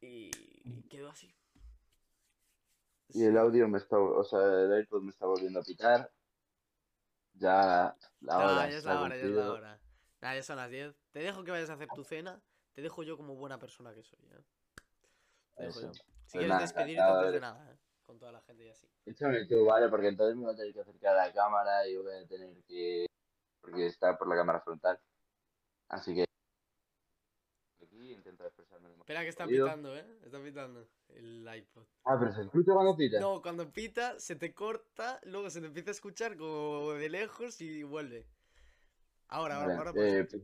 [0.00, 0.30] Y
[0.64, 1.32] y quedó así.
[3.08, 3.98] Y el audio me está.
[3.98, 6.10] O sea, el AirPod me está volviendo a pitar.
[7.34, 9.80] Ya la Ah, hora ya es la hora, ya es la hora.
[10.20, 10.94] Nah, ya son las 10.
[11.12, 12.42] Te dejo que vayas a hacer tu cena.
[12.72, 14.42] Te dejo yo como buena persona que soy, ¿eh?
[15.56, 15.92] Te dejo yo.
[15.92, 17.78] Si Pues quieres nada, despedirte antes de- de nada, ¿eh?
[18.04, 18.88] Con toda la gente y así.
[19.04, 21.96] Échame tú, vale, porque entonces me voy a tener que acercar a la cámara y
[21.96, 23.06] voy a tener que.
[23.60, 24.98] Porque está por la cámara frontal.
[25.88, 26.25] Así que.
[28.44, 29.66] Expresarme Espera que podido.
[29.66, 30.06] pitando, ¿eh?
[30.24, 31.84] Están pitando el iPod.
[32.04, 33.20] Ah, pero se escucha cuando pita.
[33.20, 37.60] No, cuando pita, se te corta, luego se te empieza a escuchar como de lejos
[37.60, 38.26] y vuelve.
[39.28, 40.42] Ahora, ahora, Vale, ahora eh, pues.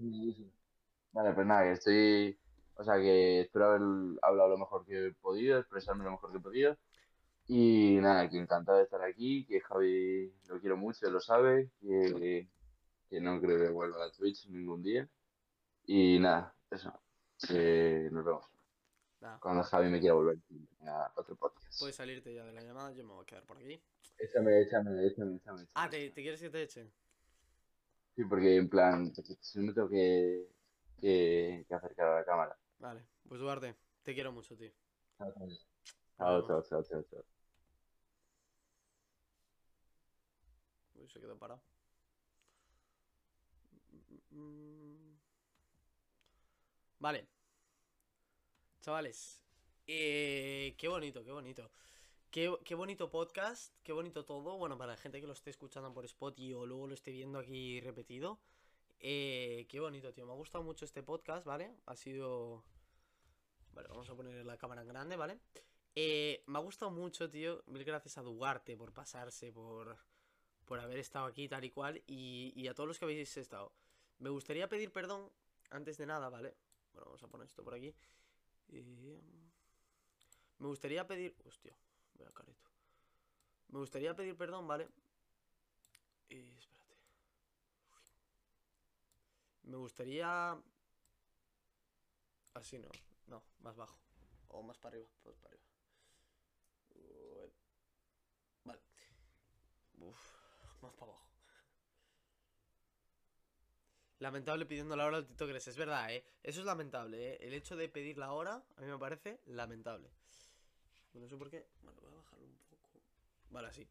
[1.12, 2.38] Vale, pues nada, que estoy.
[2.76, 3.82] O sea, que espero haber
[4.22, 6.76] hablado lo mejor que he podido, expresarme lo mejor que he podido.
[7.46, 12.48] Y nada, que encantado de estar aquí, que Javi lo quiero mucho, lo sabe, que,
[13.10, 15.08] que no creo que vuelva a Twitch ningún día.
[15.84, 16.92] Y nada, eso.
[17.46, 18.46] Que nos vemos.
[19.40, 20.38] Cuando Javi me quiera volver
[20.86, 21.78] a otro podcast.
[21.78, 23.80] puedes salirte ya de la llamada, yo me voy a quedar por aquí.
[24.18, 25.66] Échame, échame, échame, échame.
[25.74, 26.90] Ah, ¿te, te quieres que te eche?
[28.16, 30.48] Sí, porque en plan, si no me tengo que,
[31.00, 32.58] que, que acercar a la cámara.
[32.78, 34.72] Vale, pues Duarte, te quiero mucho, tío.
[35.18, 35.32] Chao,
[36.18, 37.24] chao, chao, chao, chao, chao.
[40.94, 41.62] Uy, se quedó parado.
[44.30, 45.16] Mm.
[46.98, 47.31] Vale.
[48.82, 49.44] Chavales.
[49.86, 51.70] eh, qué bonito, qué bonito.
[52.32, 54.56] Qué, qué bonito podcast, qué bonito todo.
[54.58, 57.38] Bueno, para la gente que lo esté escuchando por Spotify o luego lo esté viendo
[57.38, 58.40] aquí repetido.
[58.98, 60.26] eh, qué bonito, tío.
[60.26, 61.76] Me ha gustado mucho este podcast, ¿vale?
[61.86, 62.64] Ha sido...
[63.72, 65.38] Vale, vamos a poner la cámara en grande, ¿vale?
[65.94, 67.62] Eh, me ha gustado mucho, tío.
[67.66, 69.96] Mil gracias a Duarte por pasarse, por,
[70.64, 72.02] por haber estado aquí tal y cual.
[72.08, 73.72] Y, y a todos los que habéis estado.
[74.18, 75.30] Me gustaría pedir perdón
[75.70, 76.56] antes de nada, ¿vale?
[76.92, 77.94] Bueno, vamos a poner esto por aquí.
[78.68, 79.20] Eh,
[80.58, 81.36] me gustaría pedir...
[81.44, 81.76] Hostia,
[82.14, 82.70] voy a careto.
[83.68, 84.88] Me gustaría pedir perdón, ¿vale?
[86.28, 86.96] Eh, espérate.
[89.62, 90.60] Me gustaría...
[92.54, 92.90] Así no.
[93.26, 93.98] No, más bajo.
[94.48, 95.08] O más para arriba.
[95.22, 95.72] Pues para arriba.
[98.64, 98.82] Vale.
[99.98, 101.31] Uf, más para abajo.
[104.22, 106.24] Lamentable pidiendo la hora al TikTokers, es verdad, ¿eh?
[106.44, 107.38] Eso es lamentable, ¿eh?
[107.40, 110.08] El hecho de pedir la hora, a mí me parece lamentable.
[111.14, 111.66] No sé por qué.
[111.82, 113.00] Bueno, voy a bajarlo un poco.
[113.50, 113.84] Vale, así.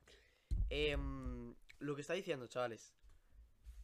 [0.70, 2.96] Em, lo que está diciendo, chavales.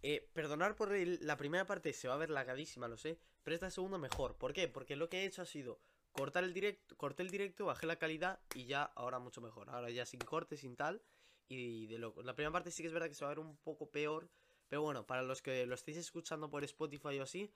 [0.01, 3.19] Eh, perdonar por la primera parte se va a ver lagadísima, lo sé.
[3.43, 4.37] Pero esta segunda mejor.
[4.37, 4.69] ¿Por qué?
[4.69, 5.81] Porque lo que he hecho ha sido
[6.13, 9.69] cortar el directo, corté el directo, bajé la calidad y ya ahora mucho mejor.
[9.69, 11.01] Ahora ya sin corte, sin tal.
[11.49, 12.23] Y de loco.
[12.23, 14.29] La primera parte sí que es verdad que se va a ver un poco peor.
[14.69, 17.51] Pero bueno, para los que lo estéis escuchando por Spotify o así,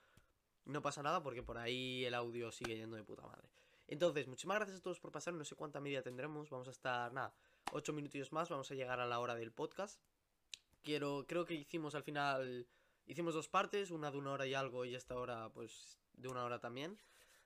[0.66, 3.50] no pasa nada porque por ahí el audio sigue yendo de puta madre.
[3.88, 5.34] Entonces, muchísimas gracias a todos por pasar.
[5.34, 6.50] No sé cuánta media tendremos.
[6.50, 7.34] Vamos a estar, nada,
[7.74, 8.50] 8 minutillos más.
[8.50, 10.00] Vamos a llegar a la hora del podcast.
[10.82, 12.68] Quiero, creo que hicimos al final,
[13.06, 16.44] hicimos dos partes, una de una hora y algo y esta hora pues de una
[16.44, 16.98] hora también.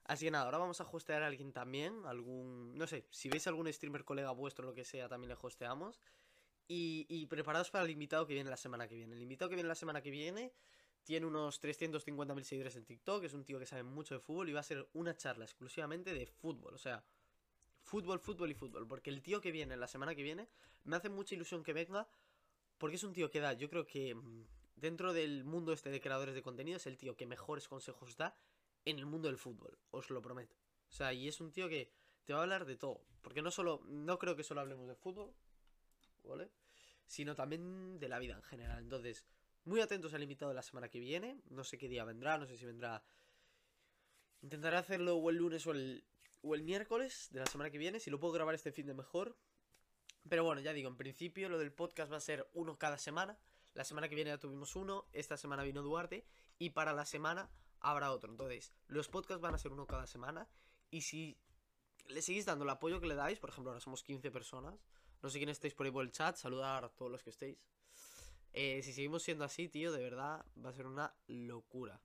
[0.05, 3.47] Así que nada, ahora vamos a hostear a alguien también, algún, no sé, si veis
[3.47, 5.99] algún streamer colega vuestro lo que sea, también le hosteamos.
[6.67, 9.15] Y, preparados para el invitado que viene la semana que viene.
[9.15, 10.53] El invitado que viene la semana que viene
[11.03, 14.53] tiene unos 350.000 seguidores en TikTok, es un tío que sabe mucho de fútbol y
[14.53, 17.05] va a ser una charla exclusivamente de fútbol, o sea,
[17.83, 18.87] fútbol, fútbol y fútbol.
[18.87, 20.49] Porque el tío que viene la semana que viene
[20.83, 22.07] me hace mucha ilusión que venga
[22.77, 26.01] porque es un tío que da, yo creo que mm, dentro del mundo este de
[26.01, 28.35] creadores de contenido es el tío que mejores consejos da
[28.83, 30.55] en el mundo del fútbol, os lo prometo.
[30.89, 31.91] O sea, y es un tío que
[32.23, 33.01] te va a hablar de todo.
[33.21, 35.33] Porque no solo, no creo que solo hablemos de fútbol,
[36.25, 36.51] ¿vale?
[37.05, 38.83] Sino también de la vida en general.
[38.83, 39.25] Entonces,
[39.63, 41.41] muy atentos al invitado de la semana que viene.
[41.49, 43.03] No sé qué día vendrá, no sé si vendrá.
[44.41, 46.05] Intentaré hacerlo o el lunes o el,
[46.41, 47.99] o el miércoles de la semana que viene.
[47.99, 49.37] Si lo puedo grabar este fin de mejor.
[50.29, 53.37] Pero bueno, ya digo, en principio lo del podcast va a ser uno cada semana.
[53.73, 56.25] La semana que viene ya tuvimos uno, esta semana vino Duarte
[56.57, 57.49] y para la semana
[57.79, 58.31] habrá otro.
[58.31, 60.47] Entonces, los podcasts van a ser uno cada semana
[60.89, 61.37] y si
[62.07, 64.79] le seguís dando el apoyo que le dais, por ejemplo, ahora somos 15 personas,
[65.21, 67.57] no sé quién estáis por ahí por el chat, saludar a todos los que estéis.
[68.53, 71.99] Eh, si seguimos siendo así, tío, de verdad va a ser una locura.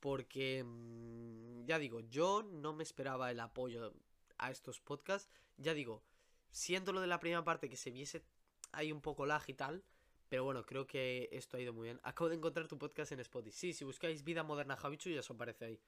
[0.00, 3.92] Porque, mm, ya digo, yo no me esperaba el apoyo
[4.38, 5.30] a estos podcasts.
[5.56, 6.02] Ya digo,
[6.50, 8.24] siento lo de la primera parte que se viese
[8.72, 9.84] ahí un poco lag y tal.
[10.28, 12.00] Pero bueno, creo que esto ha ido muy bien.
[12.02, 13.56] Acabo de encontrar tu podcast en Spotify.
[13.56, 15.80] Sí, si buscáis Vida Moderna Javichu ya os aparece ahí.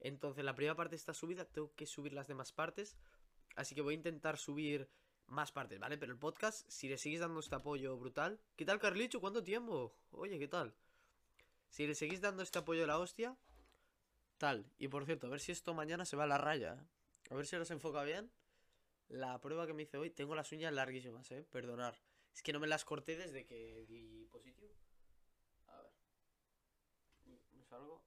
[0.00, 2.96] Entonces la primera parte está subida, tengo que subir las demás partes.
[3.56, 4.88] Así que voy a intentar subir
[5.28, 5.98] más partes, ¿vale?
[5.98, 8.40] Pero el podcast, si le seguís dando este apoyo brutal.
[8.56, 9.20] ¿Qué tal, Carlicho?
[9.20, 9.94] ¿Cuánto tiempo?
[10.10, 10.74] Oye, ¿qué tal?
[11.68, 13.36] Si le seguís dando este apoyo de la hostia,
[14.38, 14.70] tal.
[14.78, 16.74] Y por cierto, a ver si esto mañana se va a la raya.
[16.74, 16.86] ¿eh?
[17.30, 18.30] A ver si ahora se enfoca bien.
[19.08, 21.44] La prueba que me hice hoy, tengo las uñas larguísimas, ¿eh?
[21.50, 21.98] Perdonar.
[22.34, 24.74] Es que no me las corté desde que di positivo.
[25.66, 25.92] A ver.
[27.52, 28.02] ¿Me salgo?